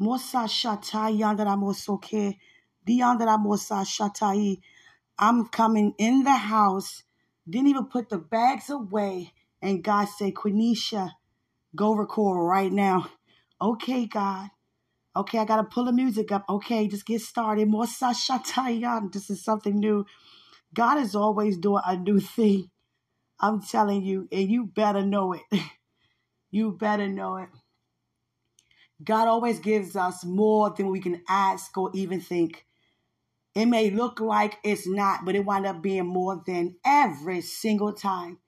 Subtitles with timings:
[0.00, 2.38] Mosa shatai yandara mosoke.
[2.86, 4.60] Diandara mosa shatai.
[5.18, 7.04] I'm coming in the house.
[7.48, 9.32] Didn't even put the bags away.
[9.62, 11.12] And God said, Quenisha,
[11.76, 13.08] go record right now.
[13.60, 14.50] Okay, God.
[15.16, 16.44] Okay, I gotta pull the music up.
[16.48, 17.68] Okay, just get started.
[17.68, 19.12] Mosa shatai.
[19.12, 20.06] This is something new.
[20.74, 22.70] God is always doing a new thing.
[23.40, 25.42] I'm telling you, and you better know it.
[26.50, 27.48] you better know it.
[29.04, 32.64] God always gives us more than we can ask or even think.
[33.54, 37.92] It may look like it's not, but it wind up being more than every single
[37.92, 38.38] time.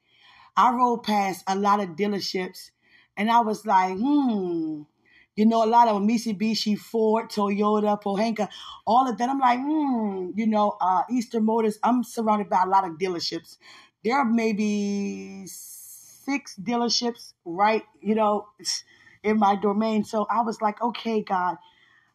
[0.57, 2.71] I rode past a lot of dealerships
[3.17, 4.83] and I was like, hmm,
[5.37, 8.49] you know, a lot of Mitsubishi, Ford, Toyota, Pohanka,
[8.87, 9.29] all of that.
[9.29, 11.79] I'm like, hmm, you know, uh, Eastern Motors.
[11.85, 13.59] I'm surrounded by a lot of dealerships.
[14.03, 17.83] There are maybe six dealerships, right?
[18.01, 18.47] You know,
[19.27, 20.05] in my domain.
[20.05, 21.57] So I was like, okay, God,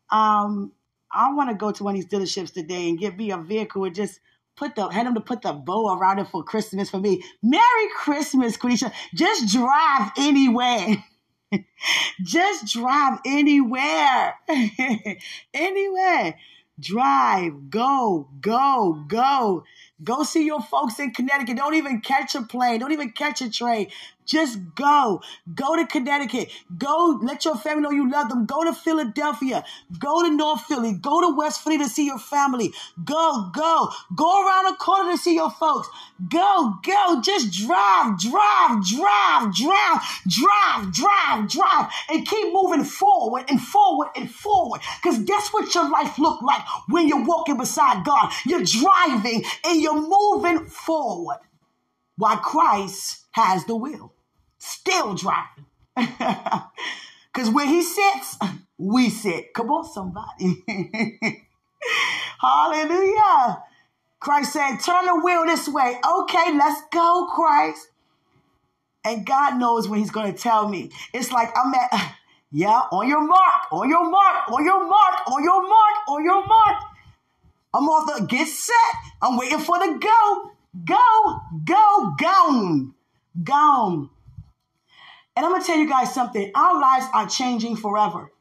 [0.09, 0.71] um,
[1.11, 3.83] I want to go to one of these dealerships today and get me a vehicle
[3.83, 4.19] and just
[4.55, 7.23] put the had them to put the bow around it for Christmas for me.
[7.43, 8.91] Merry Christmas, Quenisha.
[9.13, 11.03] Just drive anywhere.
[12.23, 14.35] Just drive anywhere.
[15.53, 16.35] anywhere.
[16.79, 19.63] Drive, go, go, go.
[20.03, 21.57] Go see your folks in Connecticut.
[21.57, 22.79] Don't even catch a plane.
[22.79, 23.87] Don't even catch a train.
[24.31, 25.21] Just go.
[25.53, 26.49] Go to Connecticut.
[26.77, 28.45] Go let your family know you love them.
[28.45, 29.65] Go to Philadelphia.
[29.99, 30.93] Go to North Philly.
[30.93, 32.71] Go to West Philly to see your family.
[33.03, 33.89] Go, go.
[34.15, 35.89] Go around the corner to see your folks.
[36.29, 37.21] Go, go.
[37.21, 44.31] Just drive, drive, drive, drive, drive, drive, drive, and keep moving forward and forward and
[44.31, 44.79] forward.
[45.03, 48.31] Because guess what your life look like when you're walking beside God?
[48.45, 51.39] You're driving and you're moving forward
[52.15, 54.13] while Christ has the wheel
[54.61, 55.65] still driving.
[57.33, 58.37] Because where he sits,
[58.77, 59.53] we sit.
[59.53, 60.63] Come on, somebody.
[62.39, 63.63] Hallelujah.
[64.19, 65.97] Christ said, turn the wheel this way.
[66.05, 67.87] Okay, let's go, Christ.
[69.03, 70.91] And God knows when he's going to tell me.
[71.13, 72.15] It's like I'm at,
[72.51, 76.45] yeah, on your mark, on your mark, on your mark, on your mark, on your
[76.45, 76.83] mark.
[77.73, 78.75] I'm off the get set.
[79.21, 80.51] I'm waiting for the go.
[80.85, 82.93] Go, go, gone,
[83.43, 84.09] gone.
[85.35, 86.51] And I'm going to tell you guys something.
[86.55, 88.31] Our lives are changing forever.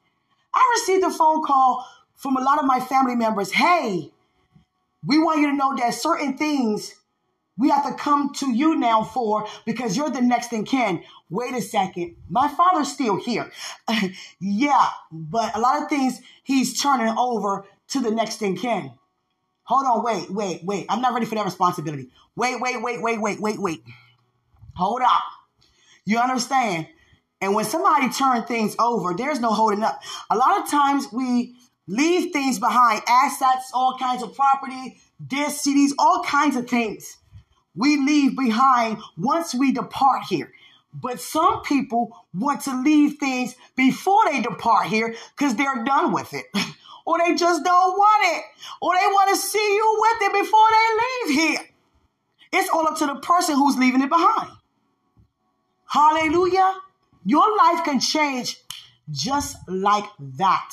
[0.55, 1.87] I received a phone call
[2.17, 3.53] from a lot of my family members.
[3.53, 4.11] Hey,
[5.07, 6.95] we want you to know that certain things
[7.57, 11.03] we have to come to you now for because you're the next in kin.
[11.29, 12.17] Wait a second.
[12.29, 13.51] My father's still here.
[14.41, 18.93] yeah, but a lot of things he's turning over to the next in kin.
[19.65, 20.87] Hold on, wait, wait, wait.
[20.89, 22.09] I'm not ready for that responsibility.
[22.35, 23.83] Wait, wait, wait, wait, wait, wait, wait.
[24.75, 25.23] Hold up.
[26.05, 26.89] You understand?
[27.41, 30.01] And when somebody turns things over, there's no holding up.
[30.31, 31.55] A lot of times we
[31.87, 37.17] leave things behind assets, all kinds of property, discs, CDs, all kinds of things
[37.75, 40.53] we leave behind once we depart here.
[40.93, 46.35] But some people want to leave things before they depart here because they're done with
[46.35, 46.47] it.
[47.07, 48.45] or they just don't want it.
[48.83, 51.69] Or they want to see you with it before they leave here.
[52.53, 54.51] It's all up to the person who's leaving it behind.
[55.91, 56.77] Hallelujah.
[57.25, 58.59] Your life can change
[59.11, 60.05] just like
[60.39, 60.71] that.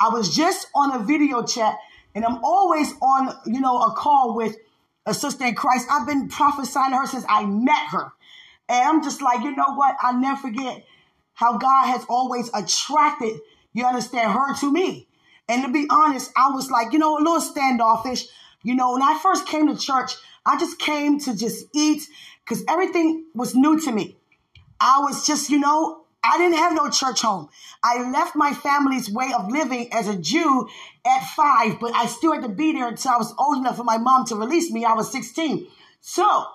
[0.00, 1.76] I was just on a video chat
[2.14, 4.56] and I'm always on, you know, a call with
[5.04, 5.86] a sister in Christ.
[5.90, 8.12] I've been prophesying to her since I met her.
[8.70, 9.94] And I'm just like, you know what?
[10.02, 10.86] I never forget
[11.34, 13.38] how God has always attracted,
[13.74, 15.06] you understand, her to me.
[15.50, 18.24] And to be honest, I was like, you know, a little standoffish.
[18.62, 20.12] You know, when I first came to church,
[20.46, 22.08] I just came to just eat
[22.42, 24.16] because everything was new to me.
[24.80, 27.48] I was just, you know, I didn't have no church home.
[27.82, 30.68] I left my family's way of living as a Jew
[31.06, 33.84] at five, but I still had to be there until I was old enough for
[33.84, 34.84] my mom to release me.
[34.84, 35.68] I was 16.
[36.00, 36.46] So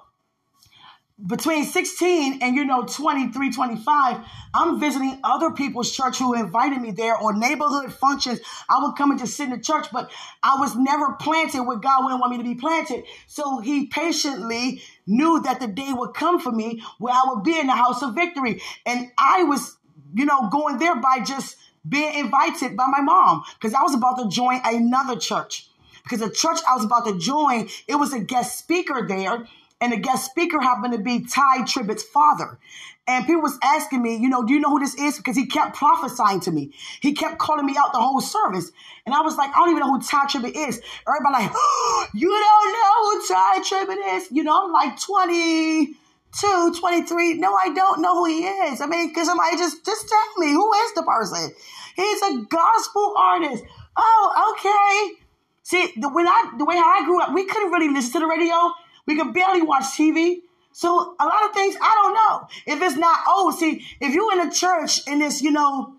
[1.26, 4.18] between 16 and you know 23 25
[4.54, 8.40] i'm visiting other people's church who invited me there or neighborhood functions.
[8.70, 10.10] I would come and just sit in the church but
[10.42, 13.04] i was never planted where god wouldn't want me to be planted.
[13.28, 17.60] So he patiently knew that the day would come for me where i would be
[17.60, 18.62] in the house of victory.
[18.86, 19.78] And i was
[20.14, 21.58] you know going there by just
[21.88, 25.68] being invited by my mom because i was about to join another church.
[26.04, 29.48] Because the church i was about to join it was a guest speaker there
[29.82, 32.60] and the guest speaker happened to be Tye Tribbett's father.
[33.08, 35.18] And people was asking me, you know, do you know who this is?
[35.18, 36.72] Because he kept prophesying to me.
[37.02, 38.72] He kept calling me out the whole service.
[39.06, 40.80] And I was like, I don't even know who Tye Tribbett is.
[41.08, 44.32] Everybody like, oh, you don't know who Tye Tribbett is?
[44.32, 47.34] You know, I'm like 22, 23.
[47.34, 48.82] No, I don't know who he is.
[48.82, 51.52] I mean, because somebody just, just tell me, who is the person?
[51.96, 53.64] He's a gospel artist.
[53.98, 55.18] Oh, okay.
[55.64, 58.28] See, the, when I, the way I grew up, we couldn't really listen to the
[58.28, 58.74] radio.
[59.06, 60.38] We could barely watch TV.
[60.74, 62.74] So a lot of things I don't know.
[62.74, 65.96] If it's not old, see, if you're in a church and it's, you know,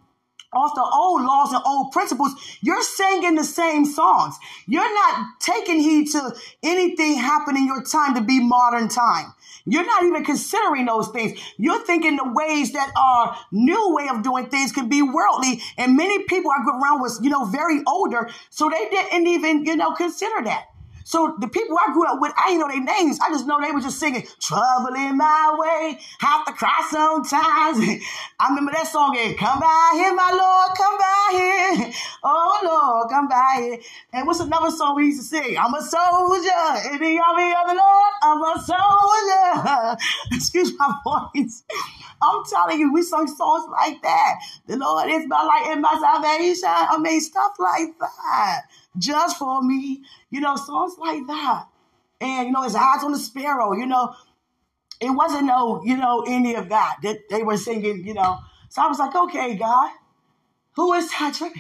[0.55, 4.37] off the old laws and old principles, you're singing the same songs.
[4.67, 9.33] You're not taking heed to anything happening in your time to be modern time.
[9.65, 11.39] You're not even considering those things.
[11.57, 15.63] You're thinking the ways that are new way of doing things can be worldly.
[15.79, 18.29] And many people I grew around was, you know, very older.
[18.51, 20.65] So they didn't even, you know, consider that.
[21.05, 23.19] So the people I grew up with, I didn't know their names.
[23.21, 27.79] I just know they were just singing "Trouble in My Way," have to cry sometimes.
[28.41, 29.17] I remember that song.
[29.19, 31.93] And, come by here, my Lord, come by here.
[32.25, 33.79] Oh Lord, come by here.
[34.13, 35.59] And what's another song we used to sing?
[35.59, 38.13] I'm a soldier in the army of the Lord.
[38.23, 39.97] I'm a soldier.
[40.33, 41.65] Excuse my voice.
[42.23, 44.35] I'm telling you, we sung songs like that.
[44.69, 46.69] The Lord is my light and my salvation.
[46.69, 48.63] I mean, stuff like that
[48.99, 51.67] just for me, you know, songs like that.
[52.21, 54.15] And, you know, his eyes on the sparrow, you know,
[55.01, 58.39] it wasn't no, you know, any of that that they were singing, you know.
[58.69, 59.91] So I was like, okay, God,
[60.77, 61.53] who is Patrick?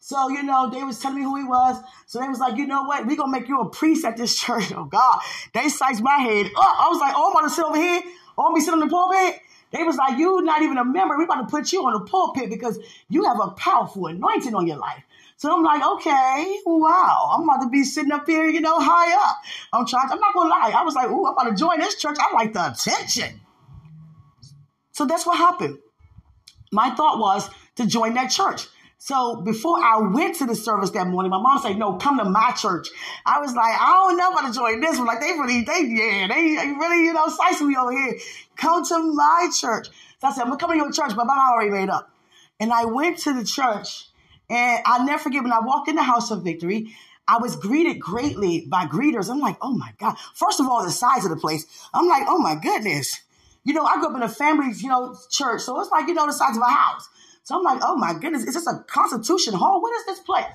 [0.00, 1.76] So, you know, they was telling me who he was.
[2.06, 3.06] So they was like, you know what?
[3.06, 4.72] we going to make you a priest at this church.
[4.72, 5.20] Oh, God.
[5.52, 6.52] They sized my head up.
[6.56, 8.02] I was like, oh, I'm going to sit over here.
[8.38, 9.40] Oh, I'm going to sitting on the pulpit.
[9.70, 11.18] They was like, you not even a member.
[11.18, 12.78] We're about to put you on the pulpit because
[13.10, 15.04] you have a powerful anointing on your life.
[15.38, 19.14] So I'm like, okay, wow, I'm about to be sitting up here, you know, high
[19.14, 19.36] up.
[19.72, 20.72] I'm trying, I'm not gonna lie.
[20.76, 22.16] I was like, ooh, I'm about to join this church.
[22.18, 23.40] I like the attention.
[24.90, 25.78] So that's what happened.
[26.72, 28.66] My thought was to join that church.
[28.98, 32.24] So before I went to the service that morning, my mom said, no, come to
[32.24, 32.88] my church.
[33.24, 35.06] I was like, I don't know about to join this one.
[35.06, 38.18] Like they really, they, yeah, they really, you know, slicing me over here.
[38.56, 39.86] Come to my church.
[40.20, 42.10] So I said, I'm gonna come to your church, but my mom already made up.
[42.58, 44.07] And I went to the church
[44.50, 46.94] and I'll never forget when I walked in the house of victory,
[47.26, 49.30] I was greeted greatly by greeters.
[49.30, 50.16] I'm like, oh my God.
[50.34, 51.66] First of all, the size of the place.
[51.92, 53.20] I'm like, oh my goodness.
[53.64, 55.60] You know, I grew up in a family, you know, church.
[55.60, 57.06] So it's like, you know, the size of a house.
[57.42, 59.82] So I'm like, oh my goodness, is this a constitution hall?
[59.82, 60.46] What is this place?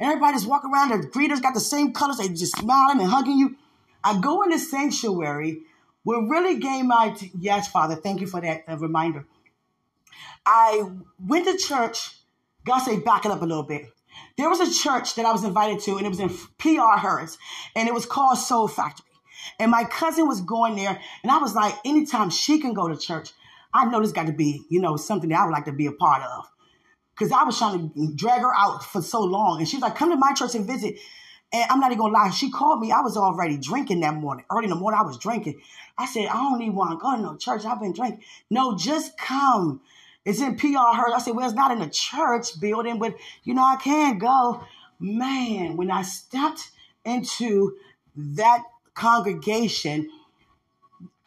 [0.00, 3.56] Everybody's walking around, the greeters got the same colors, they just smiling and hugging you.
[4.04, 5.62] I go in the sanctuary.
[6.04, 9.26] What really gained my, t- yes, Father, thank you for that uh, reminder.
[10.46, 10.84] I
[11.18, 12.12] went to church
[12.64, 13.86] God say back it up a little bit.
[14.36, 16.28] There was a church that I was invited to, and it was in
[16.58, 17.38] PR Harris,
[17.74, 19.06] and it was called Soul Factory.
[19.58, 22.96] And my cousin was going there, and I was like, anytime she can go to
[22.96, 23.30] church,
[23.72, 25.86] I know this got to be, you know, something that I would like to be
[25.86, 26.46] a part of.
[27.14, 29.58] Because I was trying to drag her out for so long.
[29.58, 30.98] And she's like, come to my church and visit.
[31.52, 32.92] And I'm not even gonna lie, she called me.
[32.92, 34.44] I was already drinking that morning.
[34.50, 35.60] Early in the morning, I was drinking.
[35.96, 37.64] I said, I don't even want to go to no church.
[37.64, 38.22] I've been drinking.
[38.50, 39.80] No, just come.
[40.28, 41.14] It's in PR Heard.
[41.14, 43.14] I said, well, it's not in a church building, but
[43.44, 44.62] you know, I can't go.
[45.00, 46.68] Man, when I stepped
[47.02, 47.76] into
[48.14, 50.10] that congregation,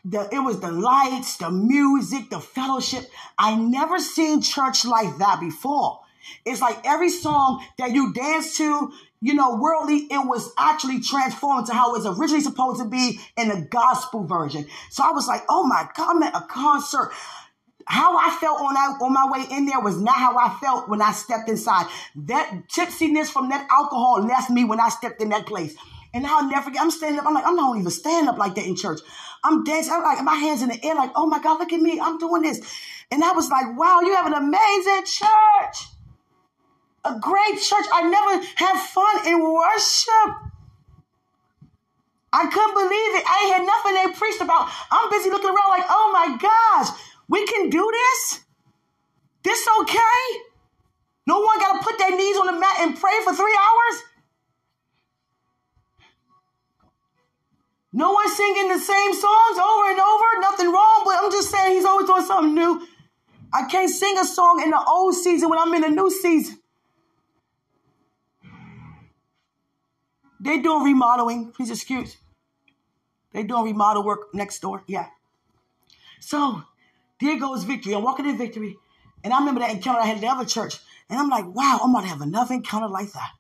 [0.05, 3.09] the, it was the lights, the music, the fellowship.
[3.39, 6.01] I never seen church like that before.
[6.45, 11.65] It's like every song that you dance to, you know, worldly, it was actually transformed
[11.67, 14.67] to how it was originally supposed to be in the gospel version.
[14.91, 17.11] So I was like, oh my God, I'm at a concert
[17.91, 21.01] how I felt on, on my way in there was not how I felt when
[21.01, 21.87] I stepped inside.
[22.15, 25.75] That tipsiness from that alcohol left me when I stepped in that place.
[26.13, 27.25] And I'll never forget, I'm standing up.
[27.27, 29.01] I'm like, I'm not even stand up like that in church.
[29.43, 29.91] I'm dancing.
[29.91, 31.99] I'm like, my hands in the air, like, oh my God, look at me.
[31.99, 32.61] I'm doing this.
[33.11, 35.91] And I was like, wow, you have an amazing church.
[37.03, 37.85] A great church.
[37.91, 40.51] I never have fun in worship.
[42.31, 43.25] I couldn't believe it.
[43.27, 44.69] I had nothing they preached about.
[44.89, 47.10] I'm busy looking around like, oh my gosh.
[47.31, 48.41] We can do this?
[49.41, 50.21] This okay?
[51.25, 54.03] No one got to put their knees on the mat and pray for three hours?
[57.93, 60.25] No one singing the same songs over and over.
[60.41, 62.85] Nothing wrong, but I'm just saying he's always doing something new.
[63.53, 66.57] I can't sing a song in the old season when I'm in the new season.
[70.41, 71.53] They're doing remodeling.
[71.53, 72.17] Please excuse.
[73.31, 74.83] They're doing remodel work next door.
[74.85, 75.07] Yeah.
[76.19, 76.63] So
[77.21, 77.93] there goes victory.
[77.93, 78.77] I'm walking in victory.
[79.23, 80.79] And I remember that encounter I had at the other church.
[81.09, 83.31] And I'm like, wow, I'm going to have another encounter like that.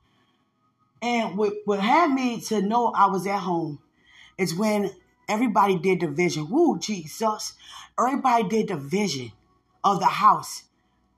[1.01, 3.79] And what, what had me to know I was at home
[4.37, 4.91] is when
[5.27, 6.49] everybody did the vision.
[6.49, 7.53] Woo, Jesus.
[7.97, 9.31] Everybody did the vision
[9.83, 10.63] of the house.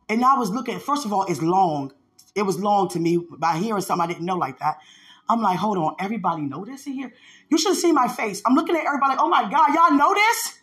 [0.07, 1.91] And I was looking, first of all, it's long.
[2.35, 4.77] It was long to me by hearing something I didn't know like that.
[5.29, 7.13] I'm like, hold on, everybody know this in here?
[7.49, 8.41] You should see my face.
[8.45, 10.59] I'm looking at everybody like, oh my God, y'all know this?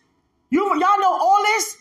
[0.49, 1.77] You, y'all know all this?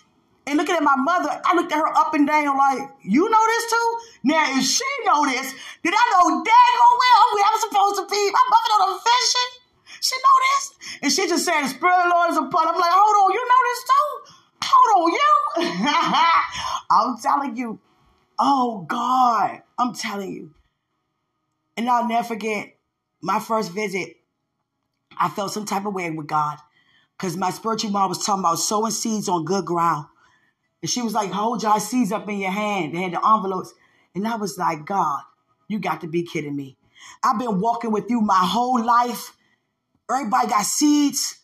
[0.51, 3.47] And looking at my mother, I looked at her up and down like, you know
[3.47, 3.89] this too?
[4.25, 5.55] Now, if she know this,
[5.85, 8.31] then I know daggone well who I'm supposed to be.
[8.35, 9.51] My mother know the fishing.
[10.01, 10.99] She know this.
[11.03, 12.67] And she just said, Spirit of the Lord is upon.
[12.67, 14.09] I'm like, hold on, you know this too?
[14.67, 15.87] Hold on, you.
[16.91, 17.79] I'm telling you.
[18.37, 19.63] Oh, God.
[19.79, 20.51] I'm telling you.
[21.77, 22.77] And I'll never forget
[23.23, 24.17] my first visit.
[25.17, 26.59] I felt some type of way with God
[27.17, 30.07] because my spiritual mom was talking about sowing seeds on good ground.
[30.83, 32.95] And she was like, hold your seeds up in your hand.
[32.95, 33.75] They had the envelopes.
[34.15, 35.21] And I was like, God,
[35.69, 36.77] you got to be kidding me.
[37.23, 39.37] I've been walking with you my whole life.
[40.11, 41.39] Everybody got seeds.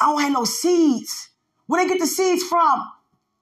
[0.00, 1.30] I don't have no seeds.
[1.66, 2.90] Where they get the seeds from?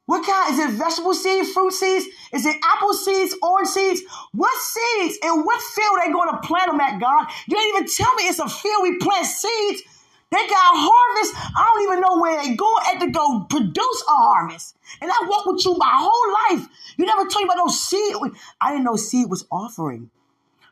[0.06, 0.52] What kind?
[0.52, 2.06] Is it vegetable seeds, fruit seeds?
[2.32, 4.02] Is it apple seeds, orange seeds?
[4.32, 7.28] What seeds and what field they going to plant them at, God?
[7.46, 9.82] You didn't even tell me it's a field we plant seeds.
[10.30, 11.34] They got harvest.
[11.56, 14.76] I don't even know where they go at to go produce a harvest.
[15.00, 16.68] And I walked with you my whole life.
[16.96, 18.14] You never told me about no seed.
[18.60, 20.10] I didn't know seed was offering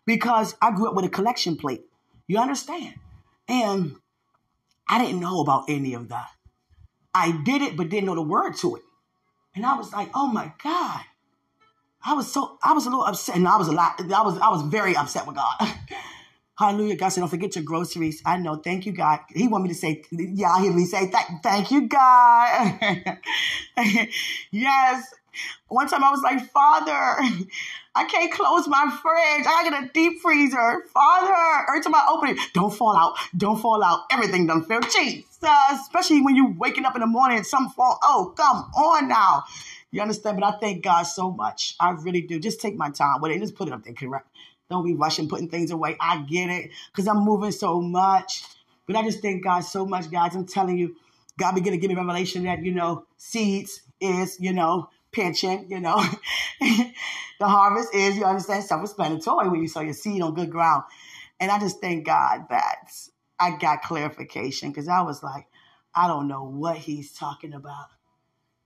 [0.07, 1.85] because I grew up with a collection plate.
[2.27, 2.95] You understand?
[3.49, 3.97] And
[4.89, 6.29] I didn't know about any of that.
[7.15, 8.83] I did it, but didn't know the word to it.
[9.55, 11.01] And I was like, oh my God.
[12.03, 13.37] I was so I was a little upset.
[13.37, 15.57] And I was a lot, I was I was very upset with God.
[16.61, 16.95] Hallelujah.
[16.97, 18.21] God said, don't forget your groceries.
[18.27, 18.57] I know.
[18.57, 19.21] Thank you, God.
[19.31, 22.79] He want me to say, y'all hear me say, thank, thank you, God.
[24.51, 25.15] yes.
[25.69, 26.93] One time I was like, Father,
[27.95, 29.47] I can't close my fridge.
[29.49, 30.85] I got a deep freezer.
[30.93, 33.17] Father, every time I open it, don't fall out.
[33.35, 34.01] Don't fall out.
[34.13, 34.83] Everything done fell.
[34.83, 35.27] Jesus.
[35.73, 37.99] Especially when you waking up in the morning and some fall.
[38.03, 39.45] Oh, come on now.
[39.93, 40.39] You understand?
[40.39, 41.75] But I thank God so much.
[41.81, 42.39] I really do.
[42.39, 43.41] Just take my time with it.
[43.41, 44.30] Just put it up there, correct?
[44.71, 45.97] Don't be rushing, putting things away.
[46.01, 48.45] I get it because I'm moving so much.
[48.87, 50.35] But I just thank God so much, guys.
[50.35, 50.97] I'm telling you,
[51.39, 55.81] God began to give me revelation that, you know, seeds is, you know, pension, you
[55.81, 56.03] know.
[56.61, 60.85] the harvest is, you understand, self-explanatory when you sow your seed on good ground.
[61.41, 62.93] And I just thank God that
[63.39, 65.47] I got clarification because I was like,
[65.95, 67.87] I don't know what he's talking about.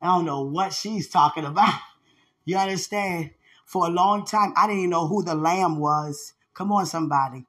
[0.03, 1.75] I don't know what she's talking about.
[2.47, 3.31] You understand?
[3.65, 6.35] For a long time, I didn't even know who the lamb was.
[6.55, 7.47] Come on, somebody.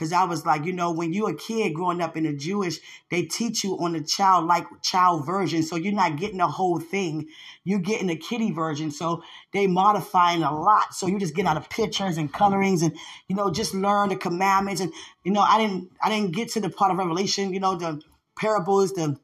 [0.00, 2.78] Because I was like, you know, when you're a kid growing up in a Jewish,
[3.10, 5.62] they teach you on the child like child version.
[5.62, 7.28] So you're not getting the whole thing.
[7.64, 8.92] You're getting the kitty version.
[8.92, 10.94] So they modifying a lot.
[10.94, 12.96] So you just get out of pictures and colorings and,
[13.28, 14.80] you know, just learn the commandments.
[14.80, 14.90] And,
[15.22, 18.00] you know, I didn't I didn't get to the part of Revelation, you know, the
[18.38, 19.18] parables, the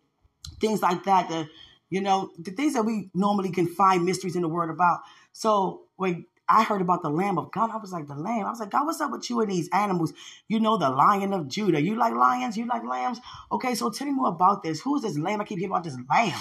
[0.61, 1.49] things like that, the
[1.88, 5.00] you know, the things that we normally can find mysteries in the word about.
[5.33, 8.46] So when I heard about the Lamb of God, I was like, the Lamb.
[8.46, 10.12] I was like, God, what's up with you and these animals?
[10.48, 11.80] You know, the Lion of Judah.
[11.80, 12.56] You like lions?
[12.56, 13.20] You like lambs?
[13.50, 14.80] Okay, so tell me more about this.
[14.80, 15.40] Who is this Lamb?
[15.40, 16.38] I keep hearing about this Lamb.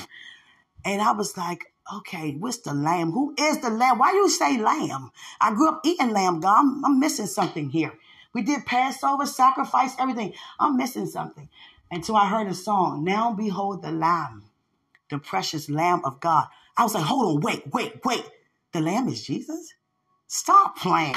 [0.85, 1.65] And I was like,
[1.97, 3.11] okay, what's the lamb?
[3.11, 3.97] Who is the lamb?
[3.97, 5.11] Why you say lamb?
[5.41, 6.59] I grew up eating lamb, God.
[6.59, 7.93] I'm, I'm missing something here.
[8.33, 10.33] We did Passover, sacrifice, everything.
[10.59, 11.49] I'm missing something.
[11.89, 14.43] Until I heard a song, Now Behold the Lamb,
[15.09, 16.47] the precious Lamb of God.
[16.77, 18.25] I was like, hold on, wait, wait, wait.
[18.75, 19.73] The lamb is Jesus?
[20.27, 21.15] Stop playing.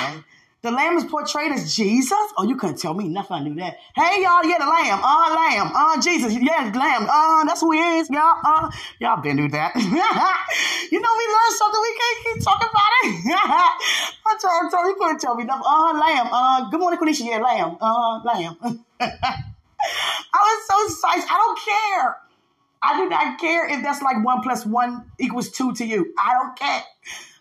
[0.63, 2.17] The lamb is portrayed as Jesus?
[2.37, 3.37] Oh, you couldn't tell me nothing.
[3.37, 3.79] I knew that.
[3.97, 5.01] Hey, y'all, yeah, the lamb.
[5.03, 5.73] Uh, lamb.
[5.75, 6.35] Uh, Jesus.
[6.35, 7.09] Yeah, the lamb.
[7.11, 8.09] Uh, that's who he is.
[8.11, 9.75] Y'all, uh, y'all been through that.
[9.75, 11.83] you know, we learned something.
[11.83, 13.27] We can't keep talking about it.
[14.25, 15.65] I told, told you couldn't tell me nothing.
[15.67, 16.29] Uh, lamb.
[16.31, 17.27] Uh, good morning, Quenisha.
[17.27, 17.77] Yeah, lamb.
[17.81, 18.57] Uh, lamb.
[19.01, 19.35] I
[20.33, 21.25] was so excited.
[21.29, 22.17] I don't care.
[22.85, 26.15] I do not care if that's like one plus one equals two to you.
[26.17, 26.85] I don't care.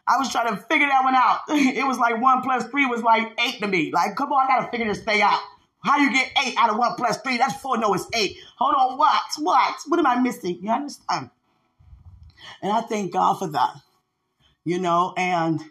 [0.08, 1.40] I was trying to figure that one out.
[1.50, 3.92] It was like one plus three was like eight to me.
[3.92, 5.40] Like, come on, I gotta figure this thing out.
[5.84, 7.38] How you get eight out of one plus three?
[7.38, 7.78] That's four.
[7.78, 8.38] No, it's eight.
[8.58, 9.22] Hold on, what?
[9.40, 9.76] What?
[9.88, 10.60] What am I missing?
[10.62, 11.30] You understand?
[12.62, 13.76] And I thank God for that.
[14.64, 15.62] You know, and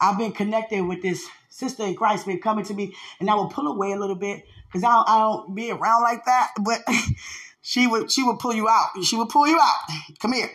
[0.00, 3.48] I've been connected with this sister in Christ, been coming to me, and I will
[3.48, 6.50] pull away a little bit because I don't, I don't be around like that.
[6.62, 6.80] But
[7.60, 8.88] she would she would pull you out.
[9.04, 9.76] She would pull you out.
[10.20, 10.50] Come here.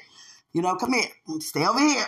[0.54, 1.08] You know, come here.
[1.40, 2.06] Stay over here.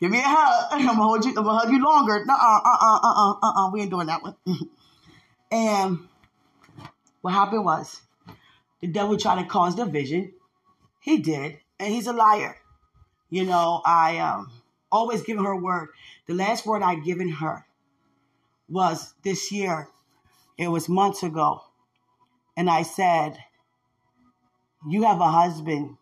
[0.00, 0.68] Give me a hug.
[0.72, 1.30] I'm gonna hold you.
[1.36, 2.24] I'm gonna hug you longer.
[2.24, 3.70] No, uh, uh, uh, uh, uh, uh.
[3.72, 4.36] We ain't doing that one.
[5.50, 6.00] and
[7.22, 8.00] what happened was,
[8.80, 10.32] the devil tried to cause division.
[11.00, 12.56] He did, and he's a liar.
[13.30, 14.50] You know, I um
[14.92, 15.88] always give her a word.
[16.26, 17.66] The last word I given her
[18.68, 19.88] was this year.
[20.58, 21.62] It was months ago,
[22.56, 23.38] and I said,
[24.88, 25.96] "You have a husband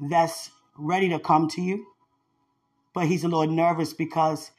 [0.00, 1.86] that's ready to come to you."
[2.94, 4.50] But he's a little nervous because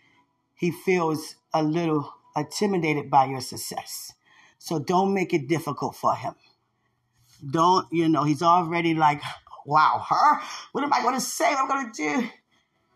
[0.55, 4.13] he feels a little intimidated by your success.
[4.57, 6.35] So don't make it difficult for him.
[7.51, 9.21] Don't, you know, he's already like,
[9.65, 10.41] wow, her?
[10.71, 11.53] What am I going to say?
[11.53, 12.29] What am I going to do?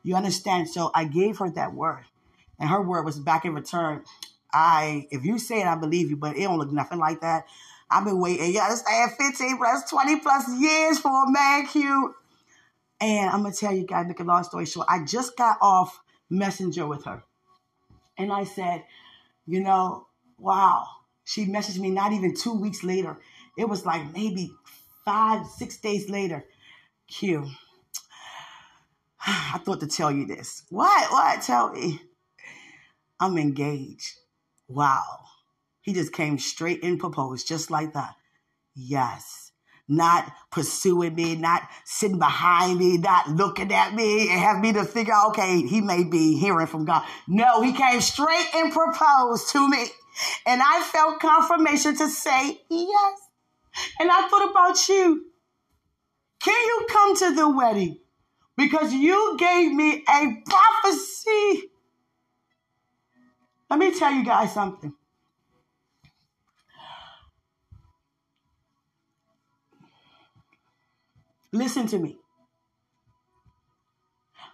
[0.03, 0.69] You understand?
[0.69, 2.05] So I gave her that word.
[2.59, 4.03] And her word was back in return.
[4.53, 7.45] I, if you say it, I believe you, but it don't look nothing like that.
[7.89, 8.53] I've been waiting.
[8.53, 9.11] You understand?
[9.17, 12.13] 15 plus 20 plus years for a man cute.
[12.99, 16.01] And I'm to tell you guys, make a long story short, I just got off
[16.29, 17.23] Messenger with her.
[18.17, 18.83] And I said,
[19.45, 20.85] you know, wow.
[21.23, 23.17] She messaged me not even two weeks later.
[23.57, 24.51] It was like maybe
[25.05, 26.45] five, six days later.
[27.07, 27.47] Q.
[29.27, 30.63] I thought to tell you this.
[30.69, 31.11] What?
[31.11, 31.41] What?
[31.41, 32.01] Tell me.
[33.19, 34.13] I'm engaged.
[34.67, 35.03] Wow.
[35.81, 38.15] He just came straight and proposed just like that.
[38.75, 39.46] Yes.
[39.87, 44.83] Not pursuing me, not sitting behind me, not looking at me and have me to
[44.83, 47.03] figure okay, he may be hearing from God.
[47.27, 49.85] No, he came straight and proposed to me.
[50.45, 53.19] And I felt confirmation to say yes.
[53.99, 55.25] And I thought about you.
[56.41, 57.99] Can you come to the wedding?
[58.57, 61.71] Because you gave me a prophecy.
[63.69, 64.93] Let me tell you guys something.
[71.51, 72.17] Listen to me.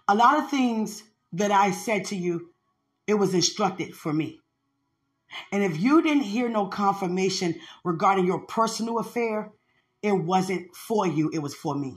[0.06, 2.50] A lot of things that I said to you,
[3.06, 4.40] it was instructed for me.
[5.50, 9.52] And if you didn't hear no confirmation regarding your personal affair,
[10.02, 11.96] it wasn't for you, it was for me.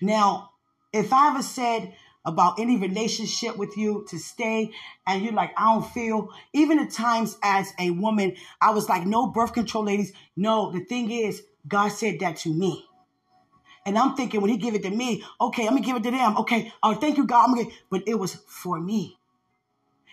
[0.00, 0.50] Now,
[0.92, 1.94] if I ever said
[2.24, 4.72] about any relationship with you to stay
[5.06, 9.06] and you're like, I don't feel, even at times as a woman, I was like,
[9.06, 10.12] no birth control, ladies.
[10.36, 12.87] No, the thing is, God said that to me.
[13.88, 16.10] And I'm thinking when he give it to me, okay, I'm gonna give it to
[16.10, 16.36] them.
[16.36, 17.48] Okay, oh, thank you, God.
[17.48, 19.16] I'm but it was for me.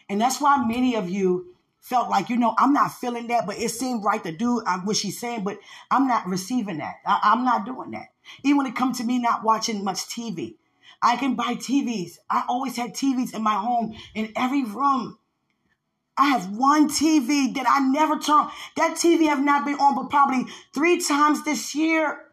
[0.07, 3.57] And that's why many of you felt like, you know, I'm not feeling that, but
[3.57, 5.59] it seemed right to do uh, what she's saying, but
[5.91, 6.95] I'm not receiving that.
[7.05, 8.13] I, am not doing that.
[8.43, 10.55] Even when it comes to me not watching much TV,
[11.01, 12.19] I can buy TVs.
[12.29, 15.19] I always had TVs in my home in every room.
[16.17, 18.47] I have one TV that I never turn.
[18.77, 22.24] That TV have not been on, but probably three times this year.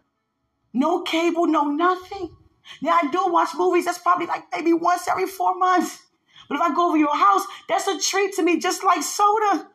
[0.73, 2.35] No cable, no nothing.
[2.81, 3.85] Now I do watch movies.
[3.85, 6.01] That's probably like maybe once every four months.
[6.49, 9.69] But if I go over your house, that's a treat to me, just like soda.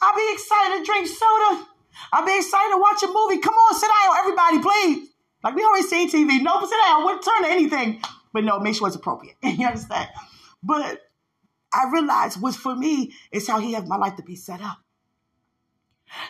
[0.00, 1.66] I'll be excited to drink soda.
[2.12, 3.40] I'll be excited to watch a movie.
[3.40, 5.10] Come on, sit down, everybody, please.
[5.42, 6.42] Like we always seen TV.
[6.42, 7.04] No, but sit down.
[7.04, 8.02] Wouldn't turn to anything.
[8.32, 9.36] But no, make sure it's appropriate.
[9.42, 10.08] you understand?
[10.62, 11.02] But
[11.72, 14.78] I realized what's for me is how he has my life to be set up.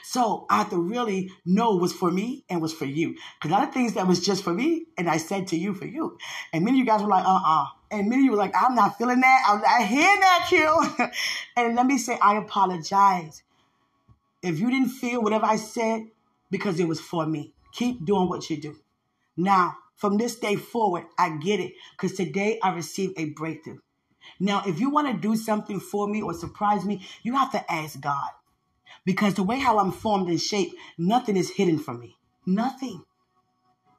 [0.03, 3.17] So I have to really know what's for me and what's for you.
[3.39, 5.75] Because a lot of things that was just for me, and I said to you
[5.75, 6.19] for you.
[6.53, 7.67] And many of you guys were like, uh-uh.
[7.91, 9.43] And many of you were like, I'm not feeling that.
[9.49, 11.09] I'm not hearing that, Q.
[11.57, 13.43] and let me say, I apologize.
[14.43, 16.07] If you didn't feel whatever I said,
[16.51, 17.53] because it was for me.
[17.73, 18.77] Keep doing what you do.
[19.37, 21.73] Now, from this day forward, I get it.
[21.93, 23.79] Because today I received a breakthrough.
[24.41, 27.73] Now, if you want to do something for me or surprise me, you have to
[27.73, 28.29] ask God.
[29.07, 32.17] Because the way how I'm formed and shaped, nothing is hidden from me.
[32.45, 33.05] Nothing.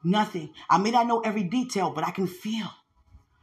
[0.04, 0.50] Nothing.
[0.68, 2.68] I may not know every detail, but I can feel.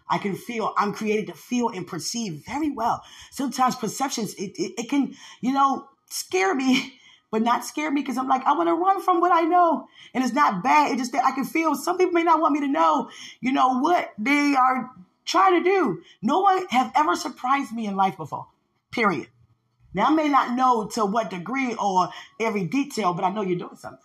[0.08, 0.74] I can feel.
[0.78, 3.04] I'm created to feel and perceive very well.
[3.32, 6.94] Sometimes perceptions, it, it, it can, you know, scare me,
[7.32, 9.88] but not scare me because I'm like, I want to run from what I know.
[10.14, 10.92] And it's not bad.
[10.92, 13.10] It's just that I can feel some people may not want me to know,
[13.42, 14.92] you know, what they are
[15.26, 16.04] trying to do.
[16.22, 18.46] No one have ever surprised me in life before,
[18.92, 19.30] period.
[19.96, 23.58] Now, I may not know to what degree or every detail, but I know you're
[23.58, 23.98] doing something.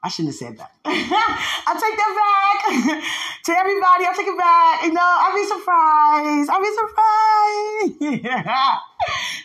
[0.00, 0.70] I shouldn't have said that.
[0.84, 3.02] I take that back
[3.44, 4.06] to everybody.
[4.06, 4.84] I take it back.
[4.84, 6.50] You know, I'll be surprised.
[6.50, 6.72] I'll be
[8.22, 8.78] surprised.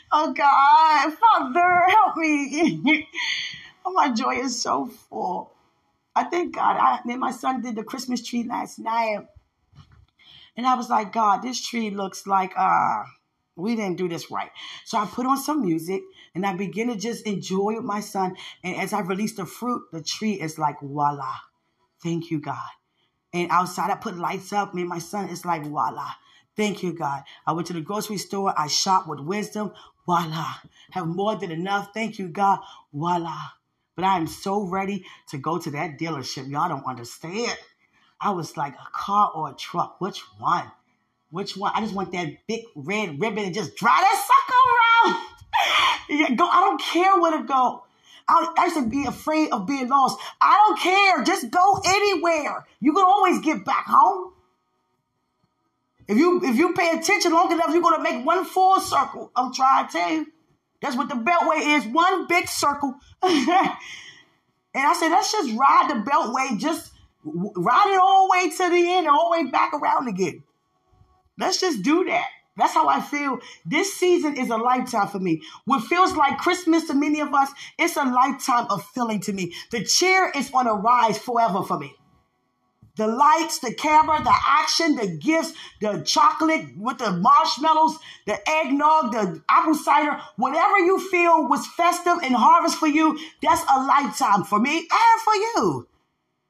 [0.10, 3.08] Oh God, Father, help me.
[3.86, 5.52] oh, my joy is so full.
[6.16, 6.78] I thank God.
[6.78, 9.28] I, me and my son did the Christmas tree last night,
[10.56, 13.04] and I was like, God, this tree looks like uh
[13.58, 14.52] we didn't do this right.
[14.86, 16.04] So I put on some music
[16.36, 18.38] and I begin to just enjoy with my son.
[18.64, 21.34] And as I release the fruit, the tree is like, voila.
[22.04, 22.70] Thank you, God.
[23.34, 24.74] And outside, I put lights up.
[24.74, 26.12] Me and my son is like, voila.
[26.56, 27.24] Thank you, God.
[27.46, 28.54] I went to the grocery store.
[28.58, 29.74] I shop with wisdom.
[30.06, 30.54] Voila.
[30.92, 31.90] Have more than enough.
[31.94, 32.60] Thank you, God.
[32.94, 33.38] Voila.
[33.96, 36.50] But I am so ready to go to that dealership.
[36.50, 37.58] Y'all don't understand.
[38.22, 40.00] I was like, a car or a truck?
[40.00, 40.72] Which one?
[41.30, 41.72] Which one?
[41.76, 45.24] I just want that big red ribbon and just draw that sucker around.
[46.10, 46.48] yeah, go.
[46.48, 47.84] I don't care where to go.
[48.30, 50.20] I, used to be afraid of being lost.
[50.42, 51.24] I don't care.
[51.24, 52.66] Just go anywhere.
[52.82, 54.34] You can always get back home.
[56.08, 59.32] If you if you pay attention long enough, you're gonna make one full circle.
[59.36, 60.28] I'm trying to tell you.
[60.82, 61.86] That's what the beltway is.
[61.88, 62.96] One big circle.
[63.24, 63.38] and
[64.76, 66.60] I said, let's just ride the beltway.
[66.60, 66.92] Just
[67.24, 70.44] ride it all the way to the end, all the way back around again.
[71.40, 72.28] Let's just do that.
[72.58, 73.40] That's how I feel.
[73.66, 75.44] This season is a lifetime for me.
[75.66, 79.54] What feels like Christmas to many of us, it's a lifetime of feeling to me.
[79.72, 81.94] The chair is on a rise forever for me.
[82.96, 89.12] The lights, the camera, the action, the gifts, the chocolate with the marshmallows, the eggnog,
[89.12, 94.46] the apple cider, whatever you feel was festive and harvest for you, that's a lifetime
[94.46, 95.88] for me and for you.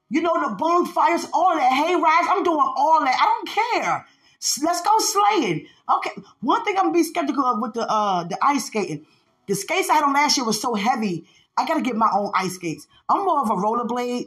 [0.08, 3.14] You know, the bonfires, all that, hay rides, I'm doing all that.
[3.20, 4.06] I don't care.
[4.62, 5.66] Let's go slaying.
[5.92, 9.04] Okay, one thing I'm gonna be skeptical of with the uh the ice skating.
[9.46, 11.26] The skates I had on last year was so heavy.
[11.56, 12.86] I gotta get my own ice skates.
[13.08, 14.26] I'm more of a rollerblade.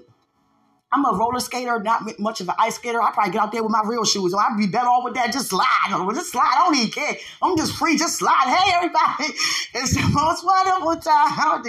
[0.93, 3.01] I'm a roller skater, not much of an ice skater.
[3.01, 5.31] I probably get out there with my real shoes, I'd be better off with that.
[5.31, 6.51] Just slide, or just slide.
[6.53, 7.15] I don't even care.
[7.41, 7.97] I'm just free.
[7.97, 8.47] Just slide.
[8.47, 9.23] Hey, everybody,
[9.73, 11.63] it's the most wonderful time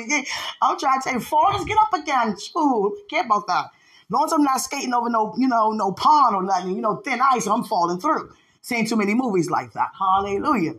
[0.60, 1.52] I'm trying to take four.
[1.52, 2.36] Just get up again.
[2.36, 3.66] Shoot, care about that.
[4.12, 6.96] Long as I'm not skating over no, you know, no pond or nothing, you know,
[6.96, 8.30] thin ice, I'm falling through.
[8.60, 9.88] Seeing too many movies like that.
[9.98, 10.74] Hallelujah.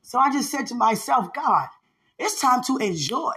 [0.00, 1.68] So I just said to myself, God,
[2.18, 3.34] it's time to enjoy.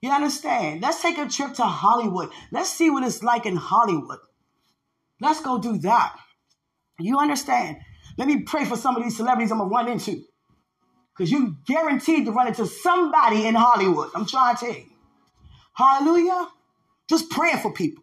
[0.00, 0.80] You understand?
[0.80, 2.30] Let's take a trip to Hollywood.
[2.50, 4.20] Let's see what it's like in Hollywood.
[5.20, 6.16] Let's go do that.
[6.98, 7.76] You understand?
[8.16, 10.24] Let me pray for some of these celebrities I'm to run into.
[11.12, 14.10] Because you guaranteed to run into somebody in Hollywood.
[14.14, 14.82] I'm trying to.
[15.74, 16.48] Hallelujah.
[17.08, 18.02] Just praying for people.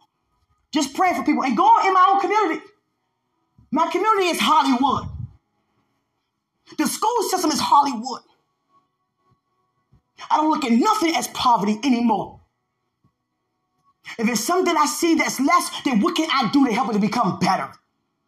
[0.74, 1.44] Just praying for people.
[1.44, 2.66] And going in my own community.
[3.72, 5.10] My community is Hollywood.
[6.78, 8.22] The school system is Hollywood.
[10.30, 12.40] I don't look at nothing as poverty anymore.
[14.18, 16.94] If it's something I see that's less, then what can I do to help it
[16.94, 17.72] to become better?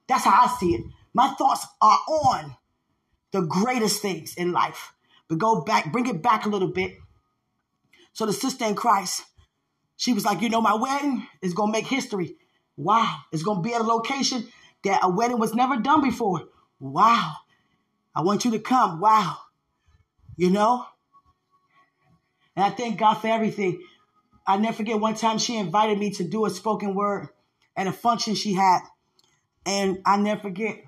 [0.08, 0.82] That's how I see it.
[1.14, 2.56] My thoughts are on
[3.32, 4.94] the greatest things in life.
[5.28, 6.98] But go back, bring it back a little bit.
[8.14, 9.24] So the sister in Christ,
[9.98, 12.36] she was like, you know, my wedding is gonna make history.
[12.78, 14.48] Wow, it's gonna be at a location
[14.84, 16.44] that a wedding was never done before.
[16.80, 17.34] Wow.
[18.16, 19.00] I want you to come.
[19.00, 19.38] Wow.
[20.38, 20.86] You know?
[22.56, 23.82] And I thank God for everything.
[24.48, 27.30] I never forget one time she invited me to do a spoken word
[27.76, 28.80] at a function she had.
[29.66, 30.84] And I never forget,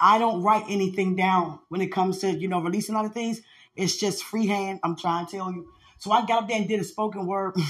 [0.00, 3.40] I don't write anything down when it comes to, you know, releasing other things.
[3.74, 4.80] It's just freehand.
[4.84, 5.68] I'm trying to tell you.
[5.98, 7.56] So I got up there and did a spoken word.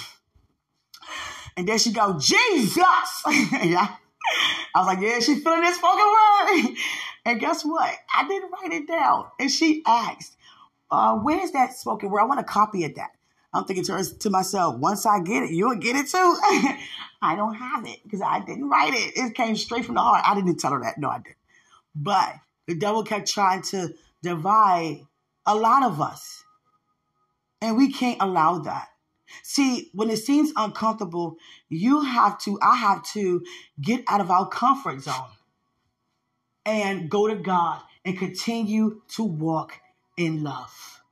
[1.58, 2.76] and there she go, Jesus.
[3.26, 3.96] yeah.
[4.72, 6.76] I was like, yeah, she feeling this spoken word.
[7.24, 7.92] And guess what?
[8.14, 9.26] I didn't write it down.
[9.38, 10.34] And she asked,
[10.90, 12.20] uh, where's that spoken word?
[12.20, 13.10] I want a copy of that.
[13.52, 16.16] I'm thinking to, her, to myself, once I get it, you'll get it too.
[17.20, 19.12] I don't have it because I didn't write it.
[19.16, 20.22] It came straight from the heart.
[20.24, 20.96] I didn't tell her that.
[20.96, 21.36] No, I didn't.
[21.94, 22.34] But
[22.66, 23.92] the devil kept trying to
[24.22, 25.06] divide
[25.44, 26.44] a lot of us.
[27.60, 28.88] And we can't allow that.
[29.42, 31.36] See, when it seems uncomfortable,
[31.68, 33.44] you have to, I have to
[33.80, 35.30] get out of our comfort zone
[36.64, 39.74] and go to God and continue to walk
[40.16, 41.02] in love.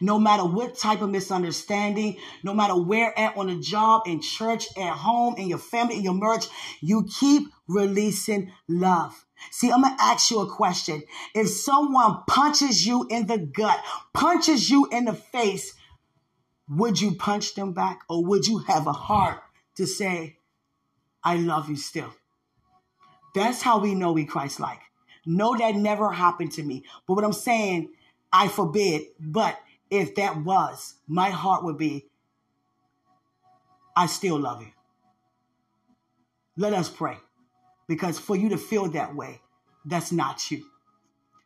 [0.00, 4.66] No matter what type of misunderstanding, no matter where at on the job, in church,
[4.76, 6.48] at home, in your family, in your marriage,
[6.80, 9.24] you keep releasing love.
[9.50, 11.02] See, I'm to ask you a question.
[11.34, 13.80] If someone punches you in the gut,
[14.12, 15.74] punches you in the face,
[16.68, 19.42] would you punch them back or would you have a heart
[19.76, 20.38] to say,
[21.22, 22.12] I love you still?
[23.34, 24.80] That's how we know we Christ like.
[25.26, 26.84] No, that never happened to me.
[27.06, 27.90] But what I'm saying,
[28.32, 29.02] I forbid.
[29.20, 29.58] But
[29.90, 32.06] if that was, my heart would be,
[33.96, 34.70] I still love you.
[36.56, 37.16] Let us pray.
[37.88, 39.40] Because for you to feel that way,
[39.84, 40.64] that's not you.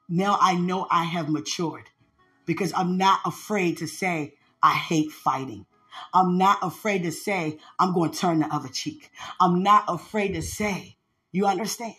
[0.09, 1.85] Now I know I have matured
[2.47, 5.66] because I'm not afraid to say, I hate fighting.
[6.14, 9.11] I'm not afraid to say, I'm going to turn the other cheek.
[9.40, 10.96] I'm not afraid to say,
[11.33, 11.94] you understand?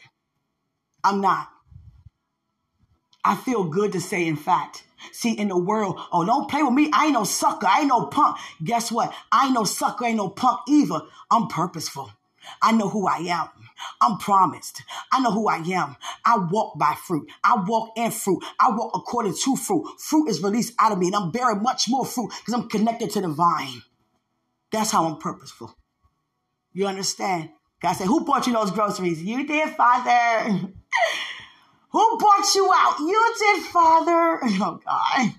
[1.04, 1.50] I'm not.
[3.24, 4.84] I feel good to say, in fact.
[5.12, 6.90] See, in the world, oh, don't play with me.
[6.94, 7.68] I ain't no sucker.
[7.68, 8.38] I ain't no punk.
[8.64, 9.14] Guess what?
[9.32, 10.06] I ain't no sucker.
[10.06, 11.02] I ain't no punk either.
[11.30, 12.12] I'm purposeful.
[12.62, 13.50] I know who I am.
[14.02, 14.82] I'm promised.
[15.12, 15.96] I know who I am.
[16.26, 17.30] I walk by fruit.
[17.44, 18.44] I walk in fruit.
[18.60, 19.88] I walk according to fruit.
[20.00, 23.12] Fruit is released out of me, and I'm bearing much more fruit because I'm connected
[23.12, 23.82] to the vine.
[24.72, 25.76] That's how I'm purposeful.
[26.74, 27.50] You understand?
[27.82, 29.22] God said, Who bought you those groceries?
[29.24, 30.50] You did, Father.
[31.92, 33.00] Who bought you out?
[33.00, 34.40] You did, Father.
[34.64, 35.34] Oh, God.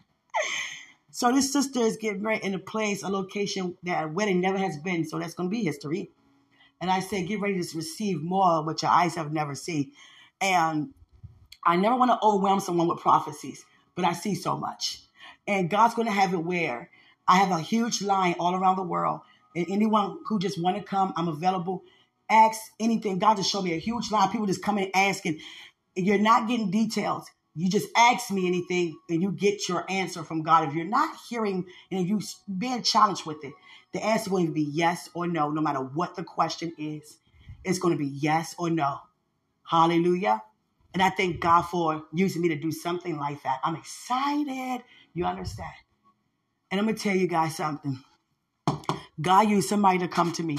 [1.10, 4.58] So this sister is getting ready in a place, a location that a wedding never
[4.58, 5.04] has been.
[5.04, 6.10] So that's going to be history.
[6.82, 9.92] And I said, get ready to receive more what your eyes have never seen.
[10.40, 10.90] And
[11.64, 13.64] I never want to overwhelm someone with prophecies,
[13.94, 15.00] but I see so much.
[15.46, 16.90] And God's going to have it where
[17.28, 19.20] I have a huge line all around the world.
[19.56, 21.84] And anyone who just want to come, I'm available.
[22.30, 23.18] ask anything.
[23.20, 25.40] God just showed me a huge line people just coming asking.
[25.94, 27.30] You're not getting details.
[27.54, 30.68] You just ask me anything and you get your answer from God.
[30.68, 32.20] If you're not hearing and you
[32.58, 33.52] being challenged with it,
[33.92, 37.18] the answer going to be yes or no, no matter what the question is.
[37.64, 38.98] It's going to be yes or no.
[39.64, 40.42] Hallelujah.
[40.94, 43.60] And I thank God for using me to do something like that.
[43.64, 44.82] I'm excited.
[45.14, 45.72] You understand?
[46.70, 47.98] And I'm going to tell you guys something.
[49.20, 50.58] God used somebody to come to me.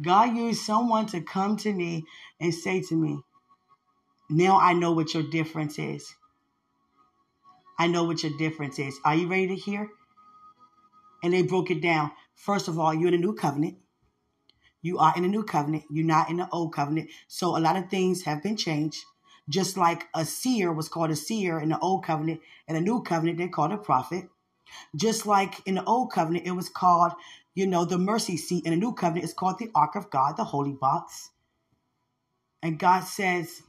[0.00, 2.04] God used someone to come to me
[2.40, 3.20] and say to me,
[4.30, 6.14] Now I know what your difference is.
[7.78, 8.98] I know what your difference is.
[9.04, 9.88] Are you ready to hear?
[11.22, 12.12] And they broke it down.
[12.38, 13.78] First of all, you're in a new covenant.
[14.80, 15.84] You are in a new covenant.
[15.90, 17.10] You're not in the old covenant.
[17.26, 19.04] So a lot of things have been changed.
[19.48, 23.02] Just like a seer was called a seer in the old covenant, and a new
[23.02, 24.28] covenant they called a prophet.
[24.94, 27.12] Just like in the old covenant, it was called,
[27.54, 28.64] you know, the mercy seat.
[28.64, 31.30] In the new covenant, it's called the ark of God, the holy box.
[32.62, 33.62] And God says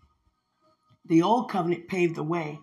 [1.06, 2.60] the old covenant paved the way.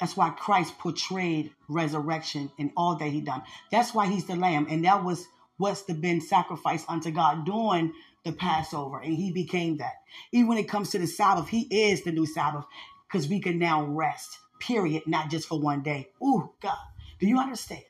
[0.00, 3.42] That's why Christ portrayed resurrection in all that he done.
[3.70, 4.66] That's why he's the lamb.
[4.70, 7.92] And that was what's been sacrificed unto God during
[8.24, 9.00] the Passover.
[9.00, 9.94] And he became that.
[10.32, 12.64] Even when it comes to the Sabbath, he is the new Sabbath
[13.06, 16.10] because we can now rest, period, not just for one day.
[16.22, 16.78] Oh, God.
[17.18, 17.82] Do you understand?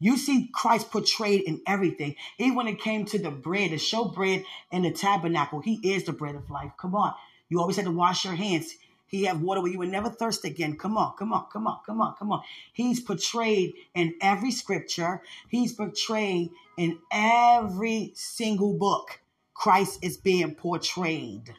[0.00, 2.14] You see Christ portrayed in everything.
[2.38, 6.04] Even when it came to the bread, the show bread and the tabernacle, he is
[6.04, 6.72] the bread of life.
[6.80, 7.14] Come on.
[7.48, 8.74] You always had to wash your hands.
[9.08, 10.76] He have water where you would never thirst again.
[10.76, 12.42] Come on, come on, come on, come on, come on.
[12.72, 15.22] He's portrayed in every scripture.
[15.48, 19.20] He's portrayed in every single book.
[19.54, 21.54] Christ is being portrayed.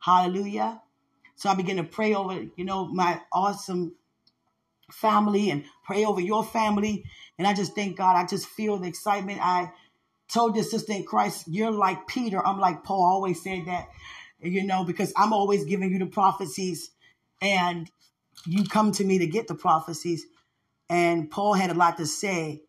[0.00, 0.82] Hallelujah.
[1.34, 3.94] So I begin to pray over, you know, my awesome
[4.92, 7.04] family and pray over your family.
[7.38, 8.16] And I just thank God.
[8.16, 9.40] I just feel the excitement.
[9.42, 9.72] I
[10.28, 12.44] told this sister in Christ, you're like Peter.
[12.46, 13.04] I'm like Paul.
[13.04, 13.88] I always said that
[14.42, 16.90] you know, because I'm always giving you the prophecies
[17.40, 17.90] and
[18.46, 20.26] you come to me to get the prophecies.
[20.88, 22.62] And Paul had a lot to say.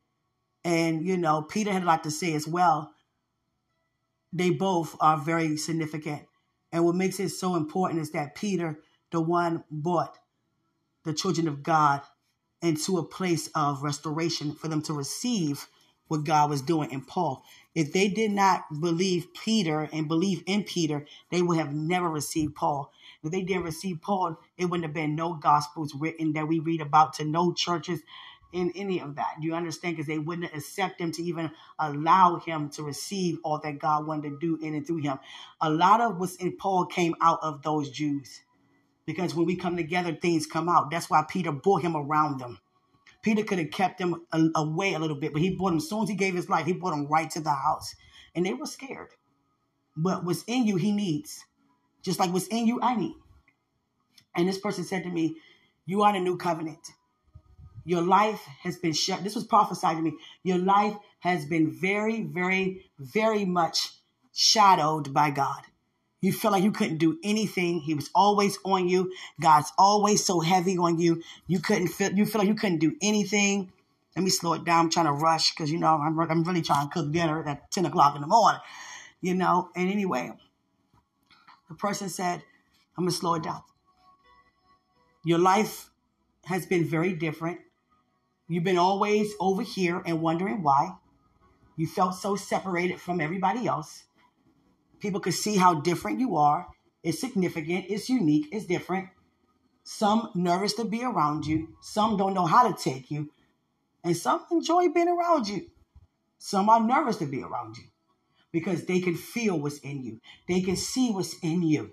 [0.64, 2.94] And, you know, Peter had a lot to say as well.
[4.32, 6.24] They both are very significant.
[6.72, 8.80] And what makes it so important is that Peter,
[9.12, 10.18] the one, brought
[11.04, 12.02] the children of God
[12.62, 15.68] into a place of restoration for them to receive
[16.08, 17.44] what God was doing in Paul.
[17.76, 22.56] If they did not believe Peter and believe in Peter, they would have never received
[22.56, 22.92] Paul.
[23.24, 26.82] If they didn't receive Paul, it wouldn't have been no gospels written that we read
[26.82, 28.02] about to no churches
[28.52, 29.38] in any of that.
[29.42, 29.96] Do you understand?
[29.96, 34.30] Because they wouldn't accept him to even allow him to receive all that God wanted
[34.30, 35.20] to do in and through him.
[35.60, 38.42] A lot of what's in Paul came out of those Jews.
[39.06, 40.92] Because when we come together, things come out.
[40.92, 42.60] That's why Peter brought him around them.
[43.24, 44.22] Peter could have kept him
[44.54, 46.66] away a little bit, but he brought him, as soon as he gave his life,
[46.66, 47.96] he brought him right to the house.
[48.36, 49.10] And they were scared.
[49.96, 51.44] But what's in you, he needs.
[52.04, 53.16] Just like what's in you, I need.
[54.36, 55.38] And this person said to me,
[55.86, 56.86] You are a new covenant.
[57.86, 59.24] Your life has been shut.
[59.24, 60.14] This was prophesied to me.
[60.44, 63.90] Your life has been very, very, very much
[64.34, 65.62] shadowed by God.
[66.24, 67.82] You feel like you couldn't do anything.
[67.82, 69.12] He was always on you.
[69.42, 71.22] God's always so heavy on you.
[71.48, 72.14] You couldn't feel.
[72.14, 73.74] You feel like you couldn't do anything.
[74.16, 74.86] Let me slow it down.
[74.86, 77.70] I'm trying to rush because you know I'm, I'm really trying to cook dinner at
[77.72, 78.62] 10 o'clock in the morning.
[79.20, 79.70] You know.
[79.76, 80.32] And anyway,
[81.68, 82.42] the person said,
[82.98, 83.62] "I'm gonna slow it down.
[85.26, 85.90] Your life
[86.46, 87.60] has been very different.
[88.48, 90.96] You've been always over here and wondering why.
[91.76, 94.06] You felt so separated from everybody else."
[95.04, 96.66] People could see how different you are.
[97.04, 99.10] It's significant, it's unique, it's different.
[99.84, 103.30] Some nervous to be around you, some don't know how to take you,
[104.02, 105.70] and some enjoy being around you.
[106.38, 107.84] Some are nervous to be around you
[108.54, 110.22] because they can feel what's in you.
[110.48, 111.92] They can see what's in you.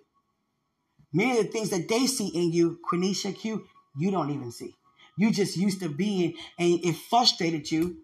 [1.12, 3.66] Many of the things that they see in you, Quenisha Q,
[3.98, 4.72] you don't even see.
[5.16, 7.96] You just used to being, and it frustrated you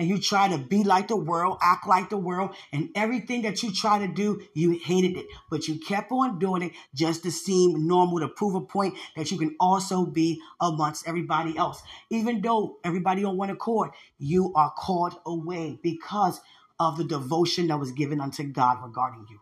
[0.00, 3.62] and you try to be like the world, act like the world, and everything that
[3.62, 5.26] you try to do, you hated it.
[5.50, 9.30] But you kept on doing it just to seem normal, to prove a point that
[9.30, 11.82] you can also be amongst everybody else.
[12.08, 16.40] Even though everybody on one accord, you are called away because
[16.78, 19.38] of the devotion that was given unto God regarding you.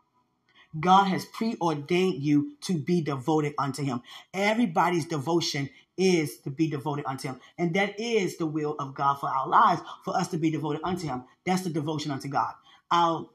[0.80, 4.02] God has preordained you to be devoted unto Him.
[4.34, 7.40] Everybody's devotion is to be devoted unto Him.
[7.58, 10.80] And that is the will of God for our lives, for us to be devoted
[10.84, 11.24] unto Him.
[11.44, 12.54] That's the devotion unto God.
[12.90, 13.28] Our,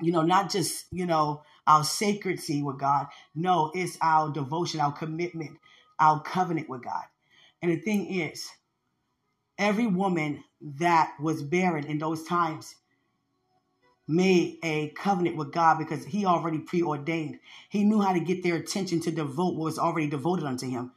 [0.00, 3.06] you know, not just, you know, our sacredcy with God.
[3.34, 5.58] No, it's our devotion, our commitment,
[6.00, 7.04] our covenant with God.
[7.60, 8.48] And the thing is,
[9.58, 12.74] every woman that was barren in those times,
[14.08, 17.38] made a covenant with God because he already preordained.
[17.68, 20.92] He knew how to get their attention to devote what was already devoted unto him.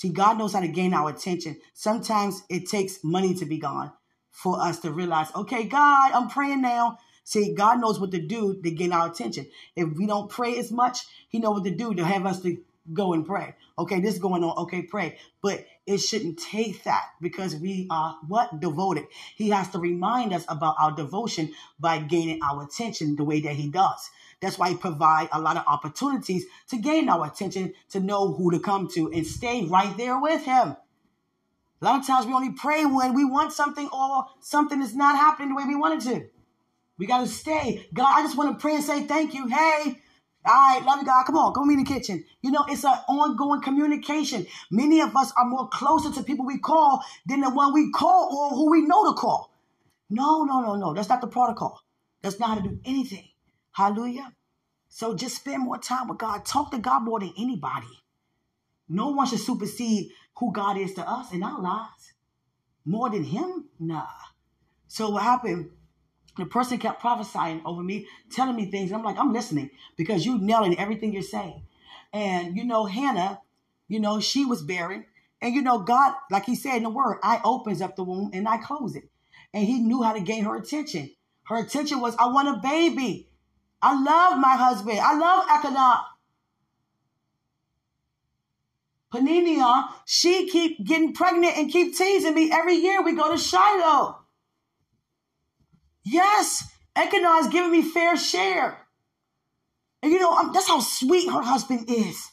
[0.00, 1.58] See, God knows how to gain our attention.
[1.74, 3.92] Sometimes it takes money to be gone
[4.30, 6.96] for us to realize, okay, God, I'm praying now.
[7.24, 9.48] See, God knows what to do to gain our attention.
[9.76, 12.56] If we don't pray as much, He knows what to do to have us to
[12.94, 13.54] go and pray.
[13.78, 14.56] Okay, this is going on.
[14.62, 15.18] Okay, pray.
[15.42, 18.58] But it shouldn't take that because we are what?
[18.58, 19.04] Devoted.
[19.36, 23.56] He has to remind us about our devotion by gaining our attention the way that
[23.56, 24.08] he does.
[24.40, 28.50] That's why he provide a lot of opportunities to gain our attention, to know who
[28.50, 30.76] to come to and stay right there with him.
[31.82, 35.16] A lot of times we only pray when we want something or something is not
[35.16, 36.26] happening the way we want it to.
[36.98, 37.88] We got to stay.
[37.94, 39.48] God, I just want to pray and say thank you.
[39.48, 39.98] Hey,
[40.44, 41.24] all right, love you, God.
[41.24, 42.24] Come on, go meet in the kitchen.
[42.42, 44.46] You know, it's an ongoing communication.
[44.70, 48.36] Many of us are more closer to people we call than the one we call
[48.36, 49.50] or who we know to call.
[50.10, 50.92] No, no, no, no.
[50.92, 51.80] That's not the protocol.
[52.22, 53.29] That's not how to do anything.
[53.72, 54.32] Hallelujah.
[54.88, 56.44] So just spend more time with God.
[56.44, 57.86] Talk to God more than anybody.
[58.88, 62.12] No one should supersede who God is to us in our lives.
[62.84, 63.66] More than Him?
[63.78, 64.06] Nah.
[64.88, 65.70] So what happened?
[66.36, 68.92] The person kept prophesying over me, telling me things.
[68.92, 71.62] I'm like, I'm listening because you nailing everything you're saying.
[72.12, 73.40] And you know, Hannah,
[73.86, 75.04] you know, she was barren.
[75.40, 78.30] And you know, God, like he said in the word, I opens up the womb
[78.32, 79.04] and I close it.
[79.54, 81.10] And he knew how to gain her attention.
[81.44, 83.29] Her attention was, I want a baby.
[83.82, 84.98] I love my husband.
[84.98, 86.06] I love Elkanah.
[89.10, 93.02] Peninnah, she keep getting pregnant and keep teasing me every year.
[93.02, 94.18] We go to Shiloh.
[96.04, 98.86] Yes, Elkanah is giving me fair share.
[100.02, 102.28] And you know, I'm, that's how sweet her husband is.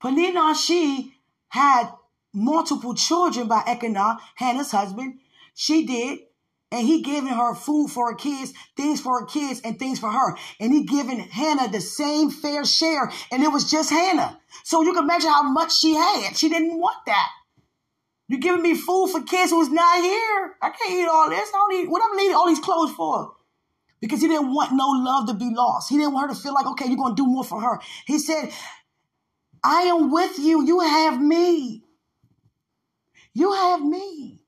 [0.00, 1.14] Peninnah, she
[1.48, 1.92] had
[2.34, 5.20] multiple children by Elkanah, Hannah's husband.
[5.54, 6.20] She did.
[6.72, 10.10] And he giving her food for her kids, things for her kids, and things for
[10.10, 10.36] her.
[10.58, 13.12] And he giving Hannah the same fair share.
[13.30, 14.40] And it was just Hannah.
[14.64, 16.34] So you can imagine how much she had.
[16.34, 17.28] She didn't want that.
[18.28, 20.56] You're giving me food for kids who's not here.
[20.62, 21.50] I can't eat all this.
[21.54, 23.34] I don't need what I'm needing all these clothes for.
[24.00, 25.90] Because he didn't want no love to be lost.
[25.90, 27.80] He didn't want her to feel like, okay, you're gonna do more for her.
[28.06, 28.50] He said,
[29.62, 30.64] I am with you.
[30.64, 31.84] You have me.
[33.34, 34.41] You have me.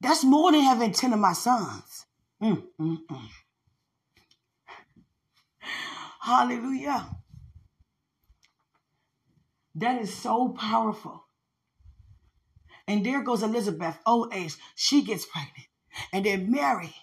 [0.00, 2.06] That's more than having 10 of my sons.
[2.42, 3.28] Mm, mm, mm.
[6.20, 7.06] Hallelujah.
[9.74, 11.24] That is so powerful.
[12.88, 14.56] And there goes Elizabeth, old age.
[14.74, 15.68] She gets pregnant.
[16.12, 16.94] And then Mary,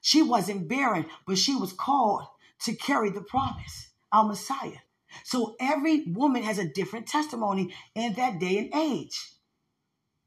[0.00, 2.26] she wasn't barren, but she was called
[2.64, 4.78] to carry the promise, our Messiah.
[5.24, 9.32] So every woman has a different testimony in that day and age.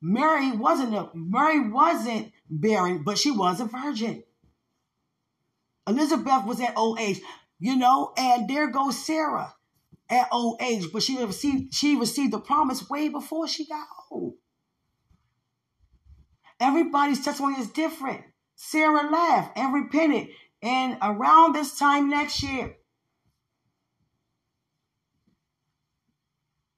[0.07, 4.23] Mary wasn't a Mary wasn't barren, but she was a virgin.
[5.87, 7.19] Elizabeth was at old age,
[7.57, 9.55] you know, and there goes Sarah
[10.07, 14.35] at old age, but she received she received the promise way before she got old.
[16.59, 18.21] Everybody's testimony is different.
[18.55, 20.27] Sarah laughed and repented,
[20.61, 22.75] and around this time next year,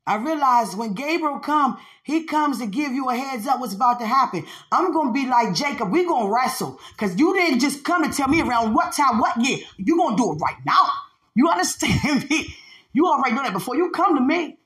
[0.08, 4.00] I realized when Gabriel come, he comes to give you a heads up what's about
[4.00, 4.46] to happen.
[4.72, 5.92] I'm to be like Jacob.
[5.92, 9.36] We're to wrestle because you didn't just come to tell me around what time, what
[9.46, 9.60] year.
[9.76, 10.88] You're to do it right now.
[11.36, 12.56] You understand me?
[12.94, 14.58] You already know that before you come to me.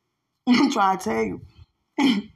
[0.48, 1.42] I'm trying to tell you.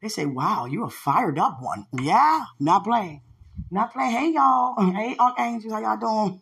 [0.00, 1.86] they say, wow, you're a fired up one.
[2.00, 3.20] Yeah, not playing.
[3.70, 4.12] Not playing.
[4.12, 4.74] Hey, y'all.
[4.94, 5.72] Hey, Archangels.
[5.72, 6.40] How y'all doing?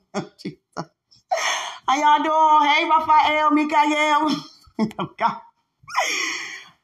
[1.88, 2.70] how y'all doing?
[2.70, 4.59] Hey, Raphael, Mikael.
[4.88, 5.40] God.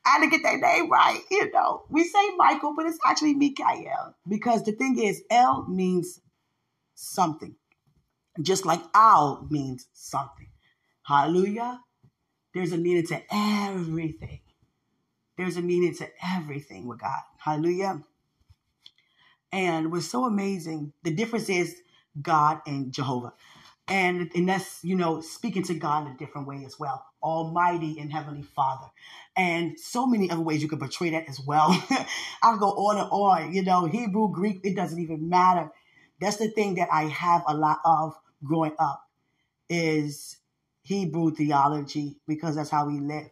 [0.05, 1.21] I had to get that name right.
[1.31, 6.21] You know, we say Michael, but it's actually Mikael because the thing is, L means
[6.95, 7.57] something,
[8.41, 10.49] just like Al means something.
[11.03, 11.81] Hallelujah.
[12.55, 14.41] There's a meaning to everything.
[15.37, 17.21] There's a meaning to everything with God.
[17.39, 18.03] Hallelujah.
[19.53, 21.77] And what's so amazing, the difference is
[22.21, 23.33] God and Jehovah.
[23.89, 27.05] And, and that's, you know, speaking to God in a different way as well.
[27.27, 28.87] Almighty and Heavenly Father.
[29.37, 31.69] And so many other ways you could portray that as well.
[32.43, 35.71] I'll go on and on, you know, Hebrew, Greek, it doesn't even matter.
[36.21, 38.15] That's the thing that I have a lot of
[38.45, 39.03] growing up
[39.69, 40.37] is
[40.83, 43.31] Hebrew theology because that's how we live.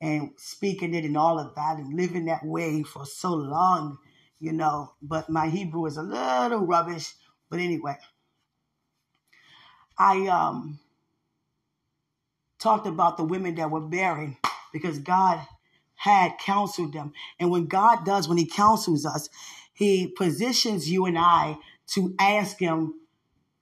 [0.00, 3.98] And speaking it and all of that and living that way for so long,
[4.40, 4.92] you know.
[5.02, 7.14] But my Hebrew is a little rubbish.
[7.50, 7.96] But anyway,
[9.98, 10.80] I um
[12.58, 14.36] talked about the women that were barren
[14.72, 15.40] because God
[15.94, 17.12] had counseled them.
[17.40, 19.28] And when God does, when He counsels us,
[19.72, 22.94] He positions you and I to ask him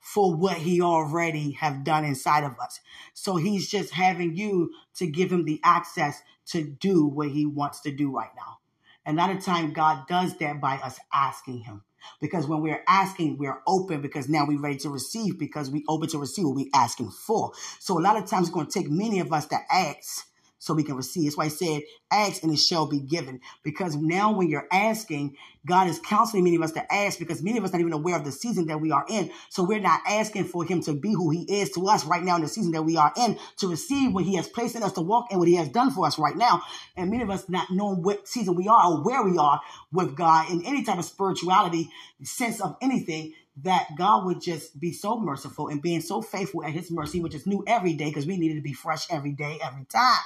[0.01, 2.81] for what he already have done inside of us.
[3.15, 7.81] So he's just having you to give him the access to do what he wants
[7.81, 8.59] to do right now.
[9.07, 11.83] And a time God does that by us asking him.
[12.21, 16.09] Because when we're asking, we're open because now we're ready to receive because we open
[16.11, 17.53] to receive what we're asking for.
[17.81, 20.27] So a lot of times it's going to take many of us to ask
[20.65, 21.25] so we can receive.
[21.25, 23.41] That's why I said, ask and it shall be given.
[23.63, 25.37] Because now when you're asking,
[25.67, 28.17] God is counseling many of us to ask because many of us not even aware
[28.17, 29.31] of the season that we are in.
[29.51, 32.37] So we're not asking for him to be who he is to us right now
[32.37, 34.93] in the season that we are in to receive what he has placed in us
[34.93, 36.63] to walk and what he has done for us right now.
[36.97, 39.61] And many of us not knowing what season we are or where we are
[39.93, 41.91] with God in any type of spirituality,
[42.23, 46.73] sense of anything that God would just be so merciful and being so faithful at
[46.73, 49.59] his mercy, which is new every day because we needed to be fresh every day,
[49.63, 50.19] every time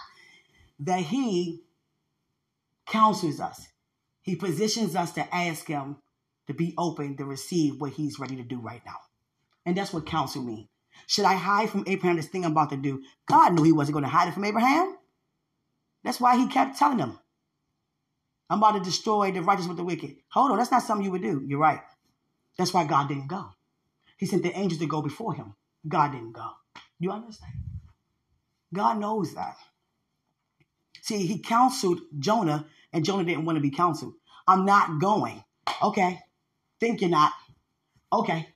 [0.81, 1.63] that he
[2.87, 3.67] counsels us.
[4.23, 5.97] He positions us to ask him
[6.47, 8.97] to be open to receive what he's ready to do right now.
[9.67, 10.69] And that's what counsel means.
[11.07, 13.03] Should I hide from Abraham this thing I'm about to do?
[13.27, 14.97] God knew he wasn't going to hide it from Abraham.
[16.05, 17.19] That's why he kept telling him,
[18.51, 20.17] I'm about to destroy the righteous with the wicked.
[20.31, 21.43] Hold on, that's not something you would do.
[21.47, 21.81] You're right.
[22.57, 23.51] That's why God didn't go.
[24.17, 25.55] He sent the angels to go before him.
[25.87, 26.51] God didn't go.
[26.99, 27.53] You understand?
[28.73, 29.57] God knows that.
[31.09, 34.13] See, he counseled Jonah, and Jonah didn't want to be counseled.
[34.47, 35.43] I'm not going.
[35.83, 36.21] Okay.
[36.81, 37.33] Think you're not.
[38.13, 38.47] Okay.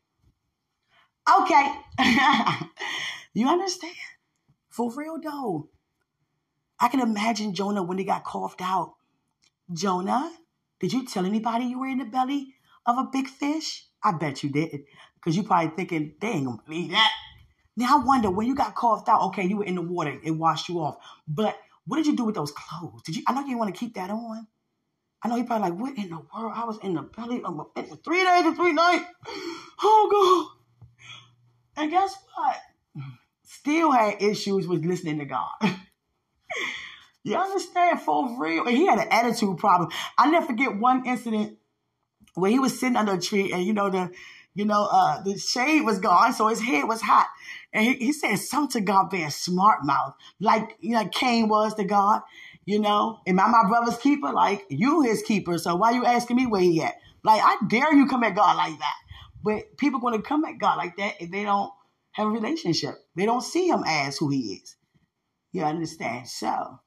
[1.40, 1.72] Okay.
[3.32, 3.94] you understand?
[4.68, 5.70] For real though.
[6.78, 8.96] I can imagine Jonah when he got coughed out.
[9.72, 10.30] Jonah,
[10.78, 13.86] did you tell anybody you were in the belly of a big fish?
[14.02, 14.82] I bet you did.
[15.14, 17.12] Because you probably thinking, they ain't gonna believe that.
[17.78, 20.32] Now I wonder when you got coughed out, okay, you were in the water, it
[20.32, 20.98] washed you off.
[21.26, 21.56] But
[21.86, 23.02] what did you do with those clothes?
[23.04, 23.22] Did you?
[23.26, 24.46] I know you want to keep that on.
[25.22, 26.52] I know he probably like, what in the world?
[26.54, 29.04] I was in the belly of a for three days and three nights.
[29.84, 30.52] Oh
[31.76, 31.82] God!
[31.82, 32.56] And guess what?
[33.44, 35.50] Still had issues with listening to God.
[37.24, 38.00] you understand?
[38.00, 38.66] For real.
[38.66, 39.90] And he had an attitude problem.
[40.18, 41.58] I never forget one incident
[42.34, 44.10] where he was sitting under a tree and you know the
[44.54, 47.28] you know uh the shade was gone, so his head was hot.
[47.72, 51.74] And he, he said something to God being smart mouth, like you know Cain was
[51.74, 52.22] to God.
[52.64, 54.32] You know, am I my brother's keeper?
[54.32, 55.58] Like you his keeper.
[55.58, 56.94] So why you asking me where he at?
[57.24, 58.94] Like I dare you come at God like that.
[59.42, 61.72] But people going to come at God like that if they don't
[62.12, 62.94] have a relationship.
[63.16, 64.76] They don't see him as who he is.
[65.52, 66.28] You understand?
[66.28, 66.78] So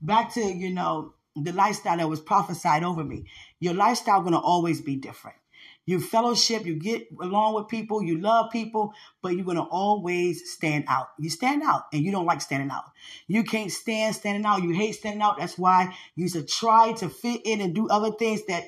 [0.00, 3.24] back to you know the lifestyle that was prophesied over me.
[3.60, 5.36] Your lifestyle going to always be different.
[5.84, 10.52] You fellowship, you get along with people, you love people, but you're going to always
[10.52, 11.08] stand out.
[11.18, 12.84] You stand out and you don't like standing out.
[13.26, 14.62] You can't stand standing out.
[14.62, 15.38] You hate standing out.
[15.38, 18.64] That's why you should try to fit in and do other things that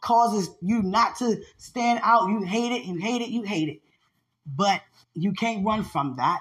[0.00, 2.30] causes you not to stand out.
[2.30, 3.82] You hate it, you hate it, you hate it.
[4.46, 4.80] But
[5.12, 6.40] you can't run from that.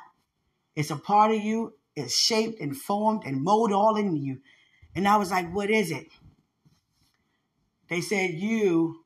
[0.75, 1.73] It's a part of you.
[1.97, 4.39] It's shaped and formed and molded all in you.
[4.95, 6.07] And I was like, what is it?
[7.89, 9.02] They said you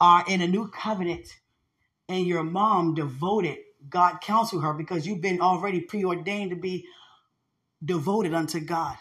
[0.00, 1.28] are in a new covenant
[2.08, 6.86] and your mom devoted, God counsel her because you've been already preordained to be
[7.84, 8.96] devoted unto God.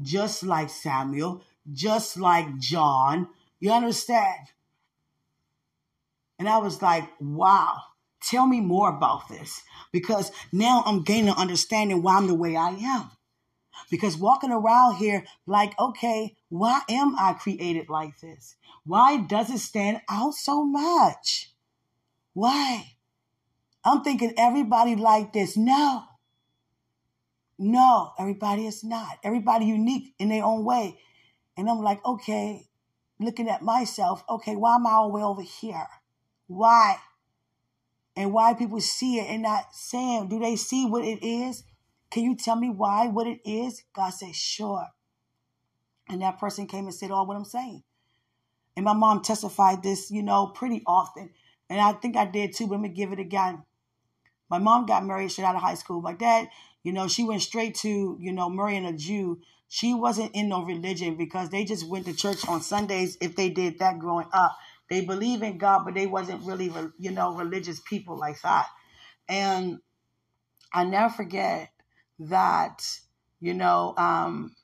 [0.00, 3.28] Just like Samuel, just like John.
[3.60, 4.48] You understand?
[6.38, 7.80] And I was like, wow,
[8.22, 12.70] tell me more about this because now I'm gaining understanding why I'm the way I
[12.70, 13.10] am.
[13.90, 18.56] Because walking around here like, okay, why am I created like this?
[18.84, 21.52] Why does it stand out so much?
[22.32, 22.96] Why?
[23.84, 25.56] I'm thinking everybody like this.
[25.56, 26.04] No.
[27.58, 29.18] No, everybody is not.
[29.22, 30.98] Everybody unique in their own way.
[31.56, 32.66] And I'm like, okay,
[33.18, 35.86] looking at myself, okay, why am I all the way over here?
[36.48, 36.96] Why?
[38.14, 41.64] And why people see it and not saying, do they see what it is?
[42.10, 43.82] Can you tell me why, what it is?
[43.94, 44.86] God said, Sure.
[46.08, 47.82] And that person came and said all what I'm saying.
[48.76, 51.30] And my mom testified this, you know, pretty often.
[51.68, 53.62] And I think I did too, but to give it again.
[54.48, 56.00] My mom got married straight out of high school.
[56.00, 56.48] My dad,
[56.84, 59.40] you know, she went straight to, you know, marrying a Jew.
[59.68, 63.48] She wasn't in no religion because they just went to church on Sundays if they
[63.48, 64.56] did that growing up.
[64.88, 68.66] They believe in God, but they wasn't really, you know, religious people like that.
[69.28, 69.80] And
[70.72, 71.70] I never forget
[72.18, 72.86] that,
[73.40, 74.54] you know, um,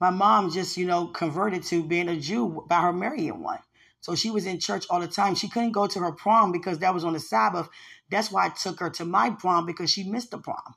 [0.00, 3.60] my mom just, you know, converted to being a Jew by her marrying one.
[4.00, 5.36] So she was in church all the time.
[5.36, 7.68] She couldn't go to her prom because that was on the Sabbath.
[8.10, 10.74] That's why I took her to my prom because she missed the prom.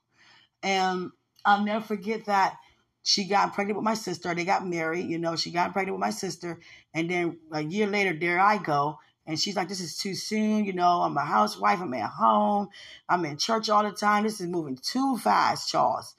[0.61, 1.11] And
[1.43, 2.57] I'll never forget that
[3.01, 4.33] she got pregnant with my sister.
[4.33, 6.59] They got married, you know, she got pregnant with my sister.
[6.93, 8.99] And then a year later, there I go.
[9.27, 10.65] And she's like, this is too soon.
[10.65, 11.79] You know, I'm a housewife.
[11.81, 12.69] I'm at home.
[13.09, 14.23] I'm in church all the time.
[14.23, 16.15] This is moving too fast, Charles.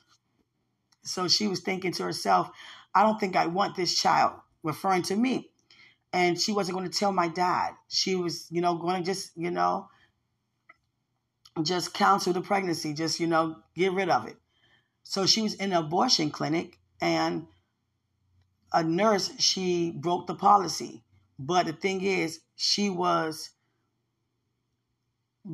[1.04, 2.50] So she was thinking to herself,
[2.94, 4.32] I don't think I want this child,
[4.62, 5.50] referring to me.
[6.12, 7.74] And she wasn't going to tell my dad.
[7.88, 9.88] She was, you know, going to just, you know,
[11.62, 14.36] just counsel the pregnancy, just, you know, get rid of it.
[15.04, 17.46] So she was in an abortion clinic and
[18.72, 21.04] a nurse, she broke the policy.
[21.38, 23.50] But the thing is, she was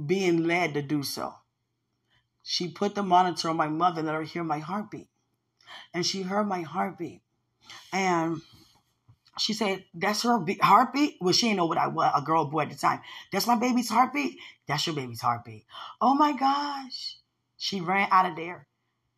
[0.06, 1.34] being led to do so.
[2.42, 5.08] She put the monitor on my mother and let her hear my heartbeat.
[5.94, 7.22] And she heard my heartbeat.
[7.92, 8.40] And
[9.38, 11.16] she said, That's her heartbeat?
[11.20, 13.00] Well, she didn't know what I was, a girl boy at the time.
[13.32, 14.38] That's my baby's heartbeat?
[14.66, 15.64] That's your baby's heartbeat.
[16.00, 17.16] Oh my gosh.
[17.56, 18.66] She ran out of there.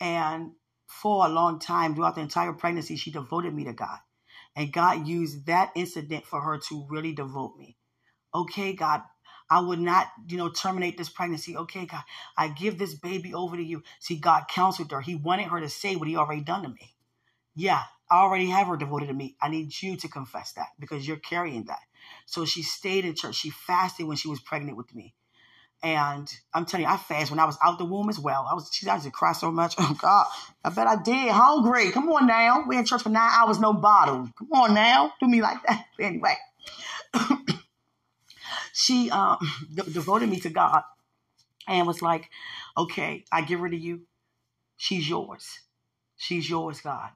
[0.00, 0.52] And
[0.86, 3.98] for a long time, throughout the entire pregnancy, she devoted me to God.
[4.56, 7.76] And God used that incident for her to really devote me.
[8.34, 9.02] Okay, God,
[9.50, 11.56] I would not, you know, terminate this pregnancy.
[11.56, 12.02] Okay, God,
[12.36, 13.82] I give this baby over to you.
[14.00, 15.00] See, God counseled her.
[15.00, 16.94] He wanted her to say what he already done to me.
[17.54, 19.36] Yeah, I already have her devoted to me.
[19.40, 21.80] I need you to confess that because you're carrying that.
[22.26, 23.36] So she stayed in church.
[23.36, 25.14] She fasted when she was pregnant with me.
[25.84, 28.48] And I'm telling you, I fast when I was out the womb as well.
[28.50, 29.74] I was, she I used to cry so much.
[29.84, 30.26] Oh God,
[30.64, 31.30] I bet I did.
[31.30, 31.90] Hungry.
[31.90, 32.64] Come on now.
[32.66, 34.30] We're in church for nine hours, no bottle.
[34.38, 35.12] Come on now.
[35.20, 35.84] Do me like that.
[36.00, 36.36] Anyway,
[38.72, 39.36] she um,
[39.74, 40.82] de- devoted me to God
[41.68, 42.30] and was like,
[42.78, 44.00] okay, I give her to you.
[44.78, 45.46] She's yours.
[46.16, 47.10] She's yours, God.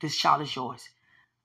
[0.00, 0.82] This child is yours.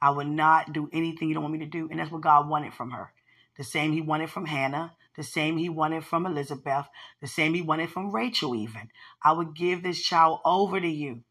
[0.01, 1.87] I will not do anything you don't want me to do.
[1.91, 3.11] And that's what God wanted from her.
[3.57, 6.87] The same he wanted from Hannah the same he wanted from Elizabeth,
[7.21, 8.89] the same he wanted from Rachel, even.
[9.23, 11.23] I would give this child over to you.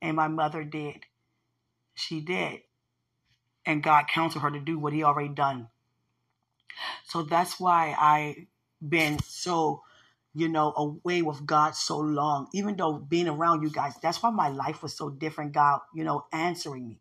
[0.00, 1.04] And my mother did.
[1.94, 2.60] She did.
[3.64, 5.68] And God counseled her to do what he already done.
[7.04, 8.48] So that's why I
[8.86, 9.82] been so,
[10.34, 12.48] you know, away with God so long.
[12.52, 15.52] Even though being around you guys, that's why my life was so different.
[15.52, 17.00] God, you know, answering me.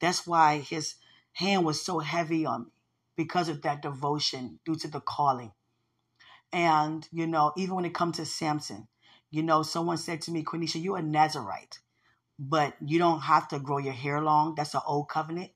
[0.00, 0.96] That's why his
[1.32, 2.70] hand was so heavy on me
[3.16, 5.52] because of that devotion due to the calling.
[6.52, 8.88] And, you know, even when it comes to Samson,
[9.30, 11.80] you know, someone said to me, Quenisha, you're a Nazarite,
[12.38, 14.54] but you don't have to grow your hair long.
[14.54, 15.50] That's an old covenant.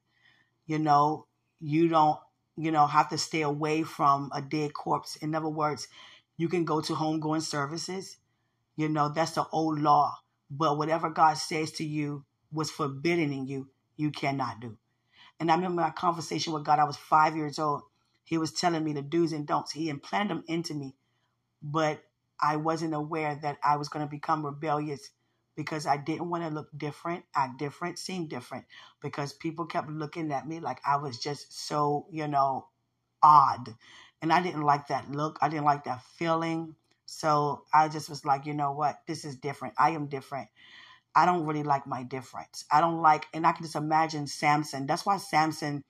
[0.67, 1.27] You know,
[1.61, 2.19] you don't,
[2.57, 5.17] you know, have to stay away from a dead corpse.
[5.17, 5.89] In other words,
[6.37, 8.17] you can go to homegoing services.
[8.77, 10.19] You know, that's the old law.
[10.51, 14.77] But whatever God says to you was forbidden in you, you cannot do.
[15.41, 17.83] And I remember my conversation with God, I was five years old.
[18.25, 19.73] He was telling me the do's and don'ts.
[19.73, 20.97] He implanted them into me,
[21.63, 22.03] but
[22.41, 25.11] I wasn't aware that I was going to become rebellious
[25.57, 28.67] because I didn't want to look different, act different, seem different,
[29.03, 32.69] because people kept looking at me like I was just so, you know,
[33.23, 33.75] odd.
[34.23, 35.39] And I didn't like that look.
[35.43, 36.77] I didn't like that feeling.
[37.07, 39.01] So I just was like, you know what?
[39.07, 39.75] This is different.
[39.79, 40.49] I am different.
[41.15, 42.65] I don't really like my difference.
[42.73, 44.87] I don't like, and I can just imagine Samson.
[44.87, 45.83] That's why Samson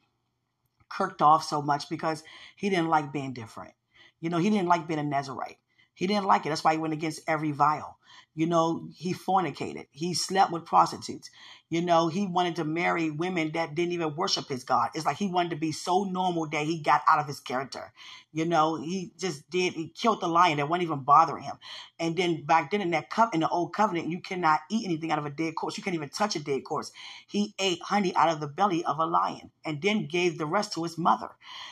[0.89, 2.25] kirked off so much because
[2.57, 3.75] he didn't like being different.
[4.21, 5.59] You know, he didn't like being a Nazarite.
[5.95, 6.51] He didn't like it.
[6.51, 7.99] That's why he went against every vial.
[8.35, 9.87] You know, he fornicated.
[9.91, 11.31] He slept with prostitutes.
[11.69, 14.91] You know, he wanted to marry women that didn't even worship his God.
[14.95, 17.93] It's like he wanted to be so normal that he got out of his character.
[18.33, 19.75] You know, he just did.
[19.75, 21.57] He killed the lion that wasn't even bothering him.
[21.99, 25.13] And then back then in that cup in the old covenant, you cannot eat anything
[25.13, 25.77] out of a dead corpse.
[25.77, 26.93] You can't even touch a dead corpse.
[27.29, 30.73] He ate honey out of the belly of a lion and then gave the rest
[30.75, 31.31] to his mother.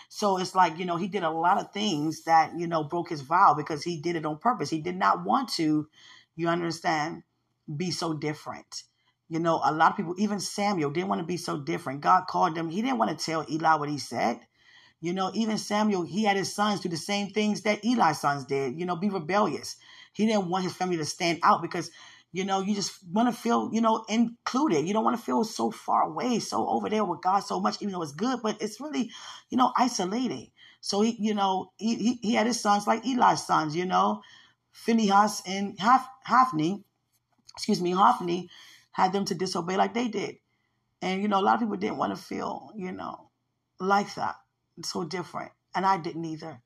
[0.09, 3.09] So it's like you know he did a lot of things that you know broke
[3.09, 4.71] his vow because he did it on purpose.
[4.71, 5.89] He did not want to.
[6.39, 7.25] You understand?
[7.77, 8.85] Be so different.
[9.29, 12.01] You know, a lot of people, even Samuel, didn't want to be so different.
[12.01, 12.71] God called them.
[12.71, 14.39] He didn't want to tell Eli what he said.
[15.01, 18.45] You know, even Samuel, he had his sons do the same things that Eli's sons
[18.45, 19.77] did, you know, be rebellious.
[20.13, 21.91] He didn't want his family to stand out because,
[22.33, 24.87] you know, you just want to feel, you know, included.
[24.87, 27.83] You don't want to feel so far away, so over there with God so much,
[27.83, 29.11] even though it's good, but it's really,
[29.51, 30.53] you know, isolating.
[30.81, 34.23] So he, you know, he, he, he had his sons like Eli's sons, you know,
[34.85, 36.85] Phinehas and Hophni,
[37.55, 38.49] excuse me, Hophni,
[38.93, 40.37] had them to disobey like they did.
[41.03, 43.31] And, you know, a lot of people didn't want to feel, you know,
[43.81, 44.37] like that.
[44.85, 45.53] So different.
[45.75, 46.63] And I didn't either.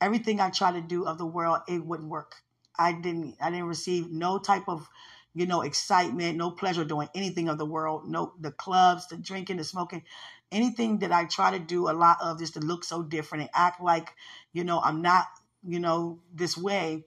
[0.00, 2.34] Everything I tried to do of the world, it wouldn't work.
[2.76, 4.88] I didn't I didn't receive no type of,
[5.32, 8.08] you know, excitement, no pleasure doing anything of the world.
[8.08, 10.02] No the clubs, the drinking, the smoking,
[10.50, 13.50] anything that I try to do a lot of just to look so different and
[13.54, 14.12] act like,
[14.52, 15.26] you know, I'm not,
[15.64, 17.04] you know, this way.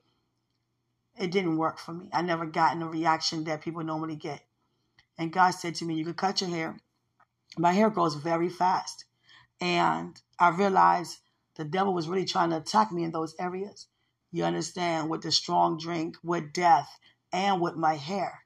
[1.18, 2.09] It didn't work for me.
[2.13, 4.41] I never gotten the reaction that people normally get.
[5.18, 6.78] And God said to me, You could cut your hair.
[7.57, 9.05] My hair grows very fast.
[9.59, 11.18] And I realized
[11.55, 13.88] the devil was really trying to attack me in those areas.
[14.32, 16.99] You understand, with the strong drink, with death,
[17.34, 18.43] and with my hair.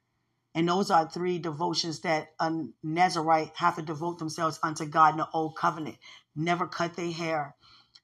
[0.54, 2.50] And those are three devotions that a
[2.82, 5.96] Nazarite have to devote themselves unto God in the old covenant.
[6.34, 7.56] Never cut their hair,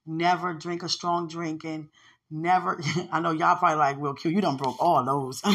[0.07, 1.89] never drink a strong drink, and
[2.31, 2.81] never
[3.12, 5.43] I know y'all probably like, well, Q, you done broke all those.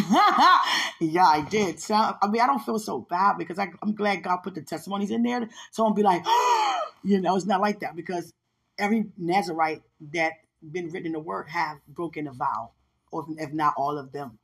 [1.00, 1.80] yeah, I did.
[1.80, 4.62] So I mean, I don't feel so bad because I, am glad God put the
[4.62, 5.48] testimonies in there.
[5.72, 6.24] So I'm be like,
[7.04, 8.34] you know, it's not like that because
[8.78, 10.34] every Nazarite that
[10.72, 12.72] been written in the word have broken a vow,
[13.12, 14.40] or if not all of them.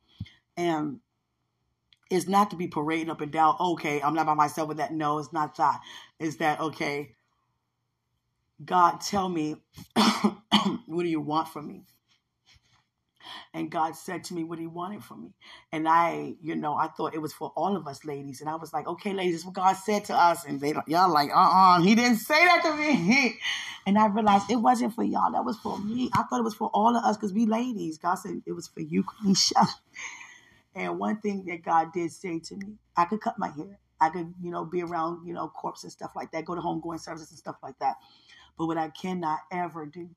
[0.56, 1.00] And
[2.10, 4.92] it's not to be parading up and down, okay, I'm not by myself with that.
[4.92, 5.80] No, it's not that.
[6.18, 7.14] It's that, okay,
[8.64, 9.56] God, tell me,
[10.86, 11.84] what do you want from me?
[13.54, 15.30] And God said to me what He wanted from me.
[15.72, 18.40] And I, you know, I thought it was for all of us ladies.
[18.40, 20.44] And I was like, okay, ladies, what God said to us.
[20.44, 23.38] And they, y'all like, uh uh-uh, uh He didn't say that to me.
[23.86, 25.32] and I realized it wasn't for y'all.
[25.32, 26.10] That was for me.
[26.14, 27.98] I thought it was for all of us because we ladies.
[27.98, 29.66] God said it was for you, Quenisha.
[30.74, 33.78] And one thing that God did say to me, I could cut my hair.
[34.00, 36.60] I could, you know, be around, you know, corpse and stuff like that, go to
[36.60, 37.96] homegoing services and stuff like that.
[38.56, 40.08] But what I cannot ever do,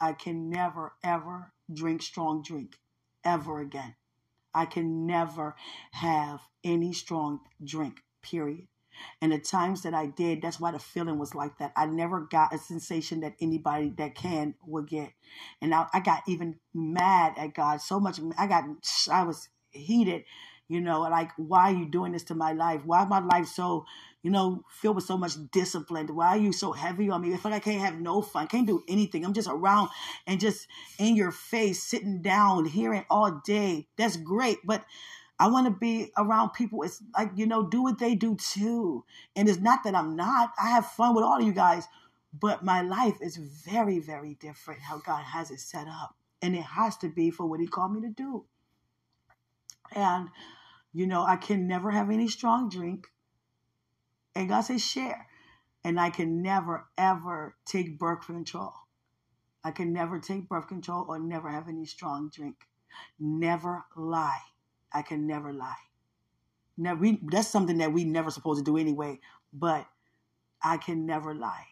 [0.00, 2.76] I can never, ever drink strong drink
[3.24, 3.94] ever again.
[4.54, 5.54] I can never
[5.92, 8.68] have any strong drink, period.
[9.20, 11.72] And the times that I did, that's why the feeling was like that.
[11.76, 15.12] I never got a sensation that anybody that can would get.
[15.60, 18.18] And I, I got even mad at God so much.
[18.38, 18.64] I got,
[19.12, 20.24] I was heated,
[20.68, 22.82] you know, like, why are you doing this to my life?
[22.86, 23.84] Why my life so,
[24.26, 26.08] you know, filled with so much discipline?
[26.08, 27.32] Why are you so heavy on me?
[27.32, 29.24] I feel like I can't have no fun, can't do anything.
[29.24, 29.90] I'm just around
[30.26, 30.66] and just
[30.98, 33.86] in your face, sitting down, hearing all day.
[33.96, 34.58] That's great.
[34.64, 34.84] But
[35.38, 36.82] I want to be around people.
[36.82, 39.04] It's like, you know, do what they do too.
[39.36, 40.50] And it's not that I'm not.
[40.60, 41.86] I have fun with all of you guys,
[42.36, 46.16] but my life is very, very different how God has it set up.
[46.42, 48.44] And it has to be for what He called me to do.
[49.94, 50.30] And,
[50.92, 53.06] you know, I can never have any strong drink.
[54.36, 55.28] And God says, share.
[55.82, 58.74] And I can never, ever take birth control.
[59.64, 62.56] I can never take birth control or never have any strong drink.
[63.18, 64.42] Never lie.
[64.92, 65.74] I can never lie.
[66.76, 69.20] Never, we, that's something that we never supposed to do anyway,
[69.54, 69.86] but
[70.62, 71.64] I can never lie.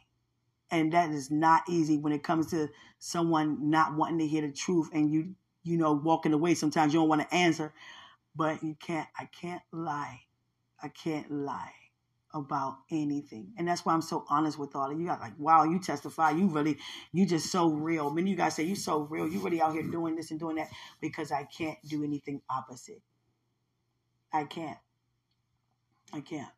[0.70, 4.52] And that is not easy when it comes to someone not wanting to hear the
[4.52, 5.34] truth and you,
[5.64, 6.54] you know, walking away.
[6.54, 7.74] Sometimes you don't want to answer,
[8.34, 10.22] but you can't, I can't lie.
[10.82, 11.72] I can't lie
[12.34, 13.52] about anything.
[13.56, 15.06] And that's why I'm so honest with all of you.
[15.06, 16.32] Guys like, wow, you testify.
[16.32, 16.76] You really,
[17.12, 18.10] you just so real.
[18.10, 19.28] Many of you guys say you so real.
[19.28, 20.68] You really out here doing this and doing that
[21.00, 23.00] because I can't do anything opposite.
[24.32, 24.78] I can't.
[26.12, 26.50] I can't.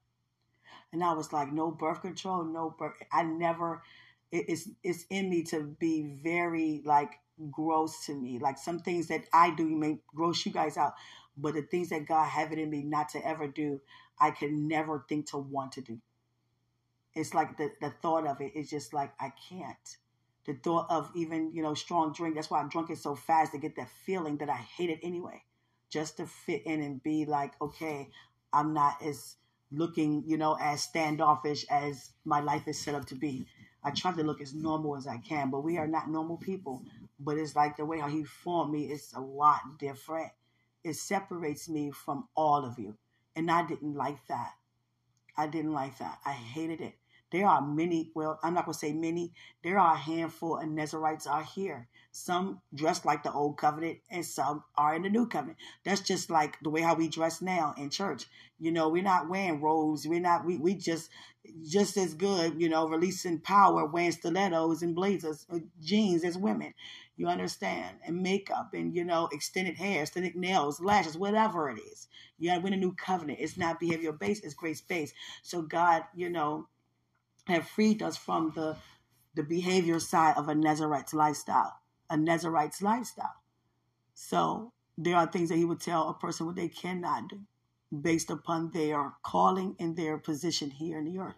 [0.92, 2.94] And I was like, no birth control, no birth.
[3.12, 3.82] I never.
[4.32, 7.12] it's it's in me to be very like
[7.50, 8.38] gross to me.
[8.38, 10.94] Like some things that I do may gross you guys out,
[11.36, 13.80] but the things that God have it in me not to ever do,
[14.18, 15.98] I can never think to want to do.
[17.14, 19.96] It's like the, the thought of it is just like I can't.
[20.46, 23.58] The thought of even, you know, strong drink, that's why I'm drinking so fast to
[23.58, 25.42] get that feeling that I hate it anyway.
[25.90, 28.10] Just to fit in and be like, okay,
[28.52, 29.36] I'm not as
[29.72, 33.46] looking, you know, as standoffish as my life is set up to be.
[33.82, 36.82] I try to look as normal as I can, but we are not normal people.
[37.18, 40.32] But it's like the way how he formed me is a lot different
[40.86, 42.96] it separates me from all of you.
[43.34, 44.52] And I didn't like that.
[45.36, 46.18] I didn't like that.
[46.24, 46.94] I hated it.
[47.32, 49.32] There are many, well, I'm not going to say many,
[49.64, 51.88] there are a handful of Nazarites are here.
[52.12, 55.58] Some dress like the old covenant and some are in the new covenant.
[55.84, 58.26] That's just like the way how we dress now in church.
[58.60, 60.06] You know, we're not wearing robes.
[60.06, 61.10] We're not, we, we just,
[61.68, 66.74] just as good, you know, releasing power, wearing stilettos and blazers, uh, jeans as women.
[67.16, 67.96] You understand?
[68.06, 72.08] And makeup and, you know, extended hair, extended nails, lashes, whatever it is.
[72.38, 73.38] You we're in a new covenant.
[73.40, 75.14] It's not behavior based, it's grace based.
[75.42, 76.68] So God, you know,
[77.46, 78.76] have freed us from the
[79.34, 83.42] the behavior side of a Nazarite's lifestyle, a Nazarite's lifestyle.
[84.14, 87.40] So there are things that he would tell a person what they cannot do
[88.00, 91.36] based upon their calling and their position here in the earth.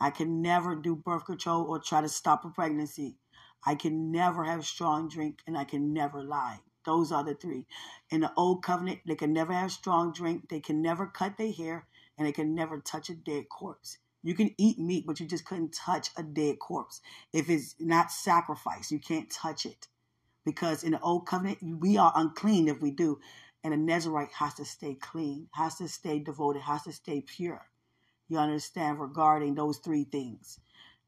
[0.00, 3.16] I can never do birth control or try to stop a pregnancy.
[3.64, 6.60] I can never have strong drink and I can never lie.
[6.84, 7.66] Those are the three.
[8.10, 11.52] In the old covenant, they can never have strong drink, they can never cut their
[11.52, 11.86] hair,
[12.16, 13.98] and they can never touch a dead corpse.
[14.22, 17.00] You can eat meat, but you just couldn't touch a dead corpse.
[17.32, 19.86] If it's not sacrificed, you can't touch it.
[20.44, 23.20] Because in the old covenant, we are unclean if we do.
[23.62, 27.68] And a Nazarite has to stay clean, has to stay devoted, has to stay pure.
[28.28, 30.58] You understand regarding those three things.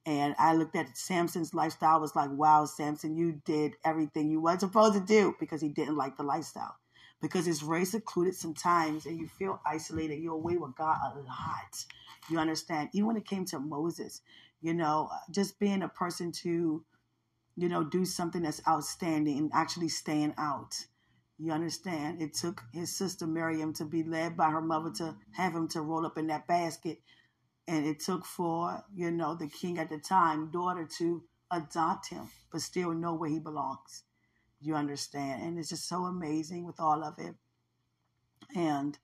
[0.06, 4.60] And I looked at Samson's lifestyle, was like, wow, Samson, you did everything you weren't
[4.60, 6.76] supposed to do because he didn't like the lifestyle.
[7.20, 10.20] Because it's very secluded sometimes and you feel isolated.
[10.20, 11.84] You're away with God a lot.
[12.30, 12.88] You understand?
[12.92, 14.22] Even when it came to Moses,
[14.62, 16.82] you know, just being a person to,
[17.56, 20.86] you know, do something that's outstanding and actually staying out.
[21.38, 22.22] You understand?
[22.22, 25.82] It took his sister Miriam to be led by her mother to have him to
[25.82, 27.00] roll up in that basket
[27.70, 32.28] and it took for you know the king at the time daughter to adopt him
[32.50, 34.02] but still know where he belongs.
[34.60, 35.42] You understand?
[35.42, 37.34] And it's just so amazing with all of it.
[38.54, 38.98] And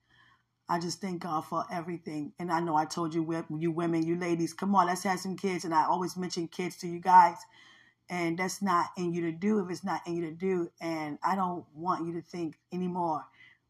[0.69, 2.33] i just thank god for everything.
[2.39, 5.37] And i know i told you you women you ladies come on let's have some
[5.37, 5.63] kids.
[5.63, 7.37] And i always mention kids to you guys.
[8.09, 10.69] And that's not in you to do if it's not in you to do.
[10.81, 13.23] And i don't want you to think anymore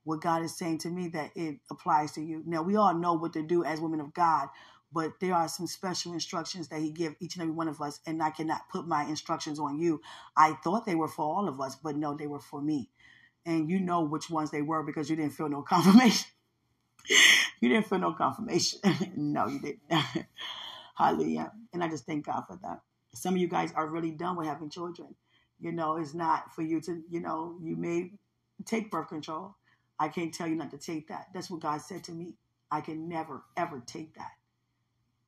[0.05, 2.41] what god is saying to me that it applies to you.
[2.47, 4.47] Now we all know what to do as women of god
[4.91, 7.99] but there are some special instructions that he give each and every one of us
[8.05, 10.01] and i cannot put my instructions on you.
[10.35, 12.89] I thought they were for all of us but no they were for me.
[13.45, 16.27] And you know which ones they were because you didn't feel no confirmation.
[17.59, 18.79] You didn't feel no confirmation.
[19.15, 19.81] No you didn't.
[20.95, 21.51] Hallelujah.
[21.73, 22.81] And i just thank god for that.
[23.13, 25.15] Some of you guys are really done with having children.
[25.59, 28.11] You know it's not for you to you know you may
[28.65, 29.55] take birth control.
[29.99, 31.27] I can't tell you not to take that.
[31.33, 32.35] That's what god said to me.
[32.71, 34.31] I can never ever take that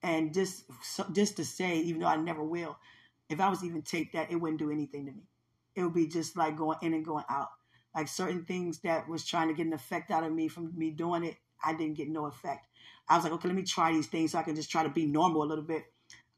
[0.03, 2.77] and just so, just to say, even though I never will,
[3.29, 5.23] if I was even take that, it wouldn't do anything to me.
[5.75, 7.49] It would be just like going in and going out.
[7.95, 10.91] Like certain things that was trying to get an effect out of me from me
[10.91, 12.67] doing it, I didn't get no effect.
[13.07, 14.89] I was like, okay, let me try these things so I can just try to
[14.89, 15.83] be normal a little bit.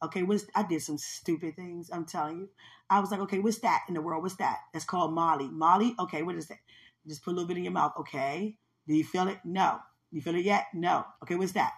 [0.04, 1.90] Okay, what's I did some stupid things.
[1.94, 2.50] I'm telling you.
[2.90, 4.24] I was like, okay, what's that in the world?
[4.24, 4.58] What's that?
[4.74, 5.48] That's called Molly.
[5.50, 5.96] Molly.
[6.00, 6.58] Okay, what is that?
[7.08, 7.94] Just put a little bit in your mouth.
[8.00, 8.58] Okay.
[8.88, 9.40] Do you feel it?
[9.46, 9.80] No.
[10.12, 10.68] You feel it yet?
[10.74, 11.06] No.
[11.24, 11.74] Okay, what's that?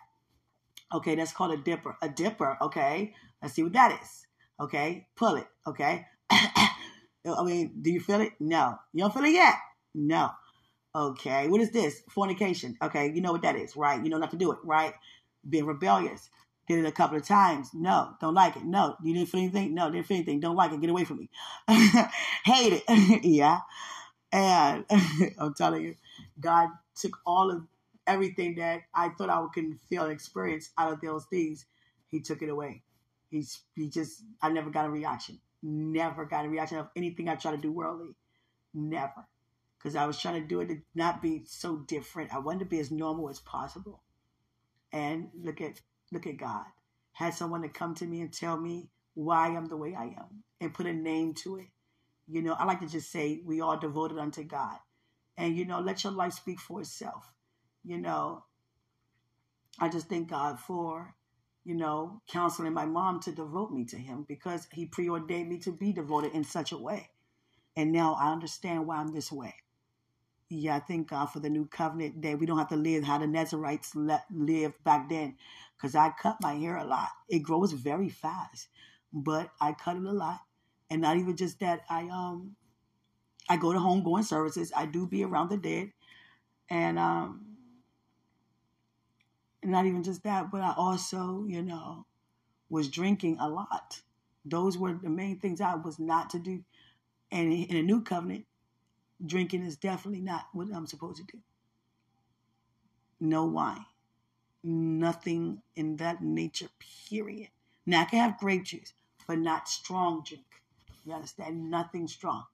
[0.93, 1.97] Okay, that's called a dipper.
[2.01, 3.13] A dipper, okay.
[3.41, 4.27] Let's see what that is.
[4.59, 6.05] Okay, pull it, okay.
[6.29, 8.33] I mean, do you feel it?
[8.39, 8.77] No.
[8.93, 9.55] You don't feel it yet?
[9.95, 10.29] No.
[10.95, 12.03] Okay, what is this?
[12.09, 12.77] Fornication.
[12.81, 14.03] Okay, you know what that is, right?
[14.03, 14.93] You know not to do it, right?
[15.47, 16.29] Being rebellious.
[16.67, 17.71] Did it a couple of times.
[17.73, 18.63] No, don't like it.
[18.63, 19.73] No, you didn't feel anything.
[19.73, 20.39] No, didn't feel anything.
[20.39, 20.79] Don't like it.
[20.79, 21.29] Get away from me.
[22.45, 23.23] Hate it.
[23.25, 23.59] yeah.
[24.31, 24.85] And
[25.37, 25.95] I'm telling you,
[26.39, 27.63] God took all of
[28.07, 31.65] everything that I thought I could feel and experience out of those things,
[32.07, 32.83] he took it away.
[33.29, 35.39] He's he just I never got a reaction.
[35.61, 38.15] Never got a reaction of anything I try to do worldly.
[38.73, 39.27] Never.
[39.77, 42.33] Because I was trying to do it to not be so different.
[42.33, 44.01] I wanted to be as normal as possible.
[44.91, 45.81] And look at
[46.11, 46.65] look at God.
[47.13, 50.43] Had someone to come to me and tell me why I'm the way I am
[50.59, 51.67] and put a name to it.
[52.27, 54.77] You know, I like to just say we are devoted unto God.
[55.37, 57.33] And you know, let your life speak for itself
[57.83, 58.43] you know,
[59.79, 61.15] I just thank God for,
[61.65, 65.71] you know, counseling my mom to devote me to him because he preordained me to
[65.71, 67.09] be devoted in such a way.
[67.75, 69.55] And now I understand why I'm this way.
[70.49, 73.17] Yeah, I thank God for the new covenant that we don't have to live how
[73.17, 75.37] the Nazarites lived back then.
[75.75, 77.09] Because I cut my hair a lot.
[77.27, 78.67] It grows very fast,
[79.11, 80.41] but I cut it a lot.
[80.89, 82.55] And not even just that, I um
[83.49, 84.71] I go to homegoing services.
[84.75, 85.91] I do be around the dead.
[86.69, 87.52] And um
[89.63, 92.05] and not even just that, but I also, you know,
[92.69, 94.01] was drinking a lot.
[94.45, 96.63] Those were the main things I was not to do.
[97.31, 98.45] And in a new covenant,
[99.25, 101.39] drinking is definitely not what I'm supposed to do.
[103.19, 103.85] No wine.
[104.63, 106.67] Nothing in that nature,
[107.09, 107.49] period.
[107.85, 108.93] Now I can have grape juice,
[109.27, 110.43] but not strong drink.
[111.05, 111.69] You understand?
[111.69, 112.45] Nothing strong.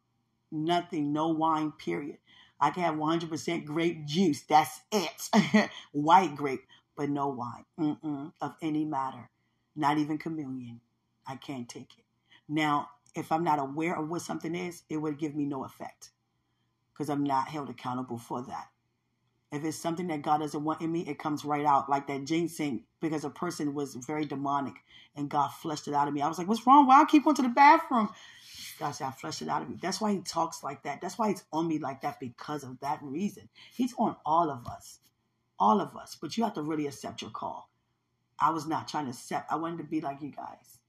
[0.51, 2.17] Nothing, no wine, period.
[2.59, 4.41] I can have 100% grape juice.
[4.41, 5.69] That's it.
[5.91, 6.65] White grape
[6.99, 9.29] but no wine Mm-mm, of any matter,
[9.73, 10.81] not even communion.
[11.25, 12.03] I can't take it.
[12.49, 16.09] Now, if I'm not aware of what something is, it would give me no effect
[16.91, 18.67] because I'm not held accountable for that.
[19.49, 21.89] If it's something that God doesn't want in me, it comes right out.
[21.89, 24.75] Like that ginseng, because a person was very demonic
[25.15, 26.21] and God flushed it out of me.
[26.21, 26.85] I was like, what's wrong?
[26.85, 28.09] Why I keep going to the bathroom?
[28.77, 29.77] God said, I flushed it out of me.
[29.81, 30.99] That's why he talks like that.
[30.99, 33.47] That's why he's on me like that because of that reason.
[33.73, 34.99] He's on all of us
[35.59, 37.69] all of us, but you have to really accept your call.
[38.39, 40.79] I was not trying to accept, I wanted to be like you guys.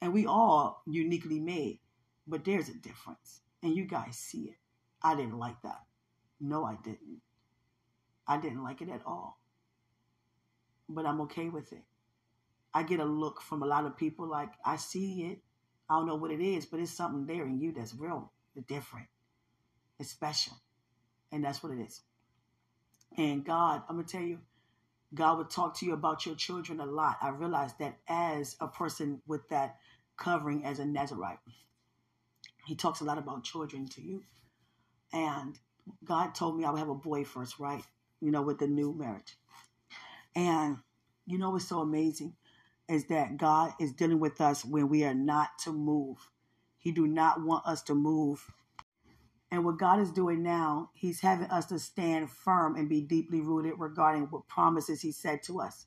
[0.00, 1.80] And we all uniquely made,
[2.26, 3.40] but there's a difference.
[3.62, 4.56] And you guys see it.
[5.02, 5.80] I didn't like that.
[6.40, 7.20] No, I didn't.
[8.28, 9.40] I didn't like it at all.
[10.88, 11.82] But I'm okay with it.
[12.72, 15.38] I get a look from a lot of people like, I see it.
[15.88, 18.32] I don't know what it is, but it's something there in you that's real
[18.68, 19.06] different.
[19.98, 20.54] It's special.
[21.32, 22.02] And that's what it is.
[23.16, 24.40] And God, I'm gonna tell you,
[25.14, 27.16] God would talk to you about your children a lot.
[27.22, 29.76] I realized that as a person with that
[30.16, 31.38] covering as a Nazarite,
[32.66, 34.22] He talks a lot about children to you.
[35.12, 35.58] And
[36.04, 37.82] God told me I would have a boy first, right?
[38.20, 39.36] You know, with the new marriage.
[40.34, 40.78] And
[41.26, 42.34] you know what's so amazing
[42.88, 46.18] is that God is dealing with us when we are not to move.
[46.78, 48.52] He do not want us to move.
[49.56, 53.40] And what God is doing now, He's having us to stand firm and be deeply
[53.40, 55.86] rooted regarding what promises He said to us.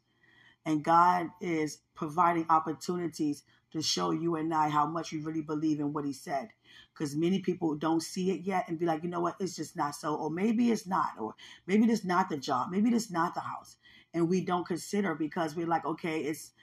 [0.66, 5.80] And God is providing opportunities to show you and I how much we really believe
[5.80, 6.50] in what He said.
[6.92, 9.78] Because many people don't see it yet and be like, you know what, it's just
[9.78, 10.16] not so.
[10.16, 11.12] Or maybe it's not.
[11.20, 11.36] Or
[11.68, 12.72] maybe this not the job.
[12.72, 13.78] Maybe this not the house.
[14.16, 16.54] And we don't consider because we're like, okay, it's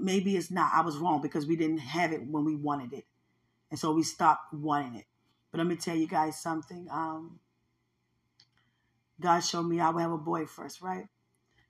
[0.00, 0.72] maybe it's not.
[0.74, 3.04] I was wrong because we didn't have it when we wanted it.
[3.70, 5.04] And so we stopped wanting it.
[5.52, 6.88] But let me tell you guys something.
[6.90, 7.38] Um,
[9.20, 11.06] God showed me I would have a boy first, right?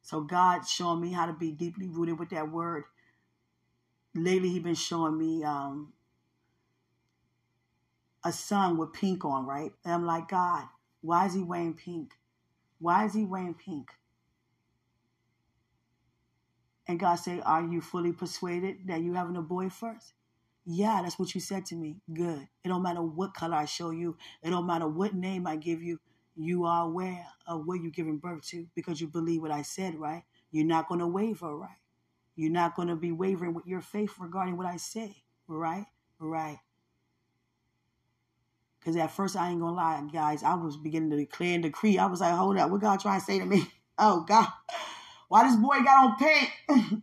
[0.01, 2.85] So God showing me how to be deeply rooted with that word.
[4.15, 5.93] Lately, He been showing me um,
[8.25, 9.73] a son with pink on, right?
[9.85, 10.65] And I'm like, God,
[11.01, 12.15] why is he wearing pink?
[12.79, 13.91] Why is he wearing pink?
[16.87, 20.13] And God said, Are you fully persuaded that you're having a boy first?
[20.65, 21.97] Yeah, that's what you said to me.
[22.13, 22.47] Good.
[22.65, 24.17] It don't matter what color I show you.
[24.43, 25.99] It don't matter what name I give you.
[26.37, 29.97] You are aware of what you're giving birth to because you believe what I said,
[29.97, 30.23] right?
[30.51, 31.71] You're not going to waver, right?
[32.37, 35.17] You're not going to be wavering with your faith regarding what I say,
[35.49, 35.87] right?
[36.19, 36.59] Right.
[38.79, 41.63] Because at first, I ain't going to lie, guys, I was beginning to declare and
[41.63, 41.99] decree.
[41.99, 43.65] I was like, hold up, what God trying to say to me?
[43.99, 44.49] Oh, God.
[45.29, 47.03] Why this boy got on pink?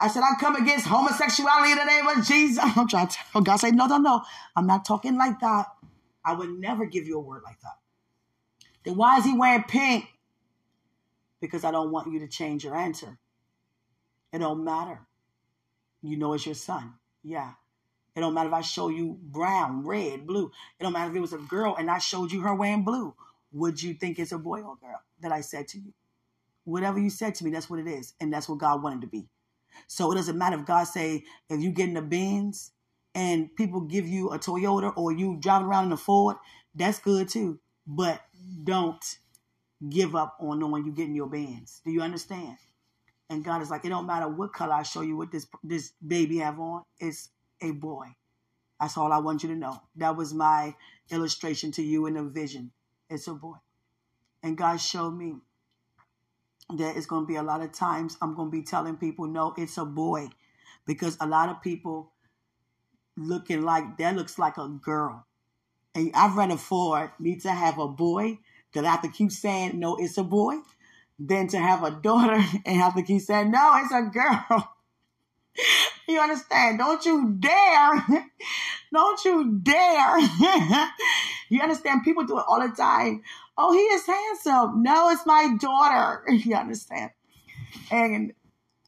[0.00, 2.58] I said, I come against homosexuality in the name of Jesus.
[2.76, 4.22] I'm trying to tell God, say, no, no, no.
[4.54, 5.66] I'm not talking like that.
[6.24, 7.78] I would never give you a word like that.
[8.84, 10.06] Then why is he wearing pink?
[11.40, 13.18] Because I don't want you to change your answer.
[14.32, 15.00] It don't matter.
[16.02, 16.94] You know it's your son.
[17.24, 17.52] Yeah.
[18.14, 20.50] It don't matter if I show you brown, red, blue.
[20.78, 23.14] It don't matter if it was a girl and I showed you her wearing blue.
[23.52, 25.92] Would you think it's a boy or girl that I said to you?
[26.64, 28.14] Whatever you said to me, that's what it is.
[28.20, 29.28] And that's what God wanted to be.
[29.86, 32.72] So it doesn't matter if God say if you get in the Benz
[33.14, 36.36] and people give you a Toyota or you driving around in a Ford,
[36.74, 37.60] that's good too.
[37.86, 38.20] But
[38.64, 39.02] don't
[39.88, 41.80] give up on knowing you getting your Benz.
[41.84, 42.56] Do you understand?
[43.30, 45.92] And God is like, it don't matter what color I show you what this this
[46.06, 46.82] baby have on.
[46.98, 48.14] It's a boy.
[48.80, 49.80] That's all I want you to know.
[49.96, 50.74] That was my
[51.10, 52.72] illustration to you in the vision.
[53.10, 53.56] It's a boy.
[54.42, 55.36] And God showed me
[56.74, 59.26] there is going to be a lot of times I'm going to be telling people,
[59.26, 60.28] no, it's a boy.
[60.86, 62.12] Because a lot of people
[63.16, 65.26] looking like that looks like a girl.
[65.94, 68.38] And I've run afford me to have a boy
[68.72, 70.56] that I have to keep saying, no, it's a boy,
[71.18, 74.72] than to have a daughter and have to keep saying, no, it's a girl.
[76.08, 76.78] you understand?
[76.78, 78.06] Don't you dare.
[78.92, 80.18] Don't you dare.
[81.48, 82.04] you understand?
[82.04, 83.22] People do it all the time
[83.58, 84.82] oh, he is handsome.
[84.82, 86.24] No, it's my daughter.
[86.30, 87.10] You understand?
[87.90, 88.32] And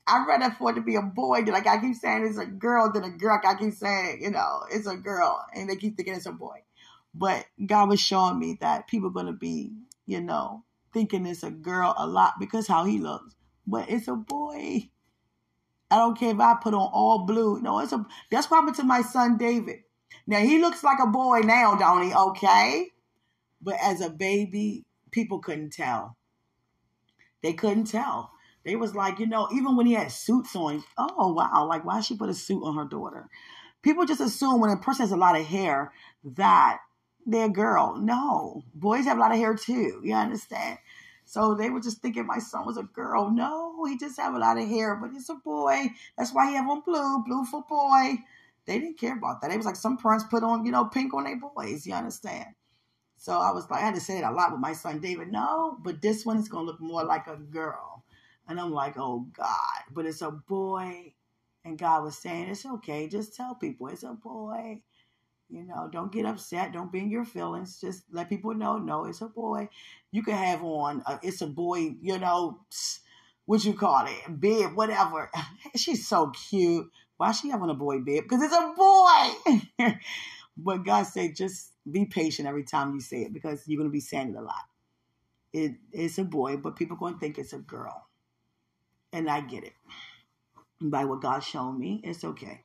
[0.06, 1.40] I'd rather for it to be a boy.
[1.46, 3.40] Like I keep saying it's a girl than a girl.
[3.44, 5.44] I keep saying, you know, it's a girl.
[5.54, 6.62] And they keep thinking it's a boy.
[7.14, 9.72] But God was showing me that people are going to be,
[10.06, 13.34] you know, thinking it's a girl a lot because how he looks.
[13.66, 14.90] But it's a boy.
[15.90, 17.60] I don't care if I put on all blue.
[17.60, 19.80] No, it's a that's what happened to my son David.
[20.26, 22.14] Now he looks like a boy now, don't he?
[22.14, 22.86] Okay.
[23.60, 26.16] But as a baby, people couldn't tell.
[27.42, 28.32] They couldn't tell.
[28.64, 32.00] They was like, you know, even when he had suits on, oh wow, like why
[32.00, 33.28] she put a suit on her daughter?
[33.82, 35.92] People just assume when a person has a lot of hair
[36.36, 36.80] that
[37.24, 37.96] they're a girl.
[37.96, 40.00] No, boys have a lot of hair too.
[40.04, 40.78] You understand?
[41.24, 43.30] So they were just thinking my son was a girl.
[43.30, 45.90] No, he just have a lot of hair, but he's a boy.
[46.18, 48.18] That's why he have on blue, blue for boy.
[48.66, 49.50] They didn't care about that.
[49.50, 51.86] It was like some parents put on, you know, pink on their boys.
[51.86, 52.46] You understand?
[53.20, 55.30] So I was like, I had to say it a lot with my son David.
[55.30, 58.02] No, but this one is gonna look more like a girl.
[58.48, 61.12] And I'm like, oh God, but it's a boy.
[61.62, 63.08] And God was saying, it's okay.
[63.08, 64.80] Just tell people it's a boy.
[65.50, 66.72] You know, don't get upset.
[66.72, 67.78] Don't be in your feelings.
[67.78, 69.68] Just let people know, no, it's a boy.
[70.12, 72.60] You can have on, a, it's a boy, you know,
[73.44, 75.30] what you call it, bib, whatever.
[75.76, 76.90] She's so cute.
[77.18, 78.24] Why she having a boy bib?
[78.24, 79.92] Because it's a boy.
[80.56, 83.92] but God said, just be patient every time you say it because you're going to
[83.92, 84.64] be saying it a lot.
[85.52, 88.06] It, it's a boy, but people going to think it's a girl.
[89.12, 89.72] And I get it.
[90.80, 92.64] By what God's shown me, it's okay.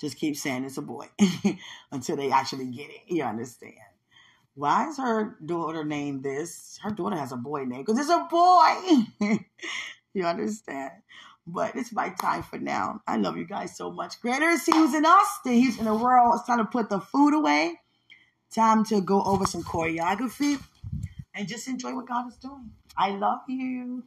[0.00, 1.08] Just keep saying it's a boy
[1.92, 3.02] until they actually get it.
[3.06, 3.74] You understand?
[4.54, 6.78] Why is her daughter named this?
[6.82, 9.38] Her daughter has a boy name because it's a boy.
[10.14, 10.92] you understand?
[11.46, 13.00] But it's my time for now.
[13.06, 14.20] I love you guys so much.
[14.20, 16.34] Greater is He who's in us than He's in the world.
[16.36, 17.78] It's time to put the food away
[18.54, 20.60] time to go over some choreography
[21.34, 22.70] and just enjoy what God is doing.
[22.96, 24.04] I love you.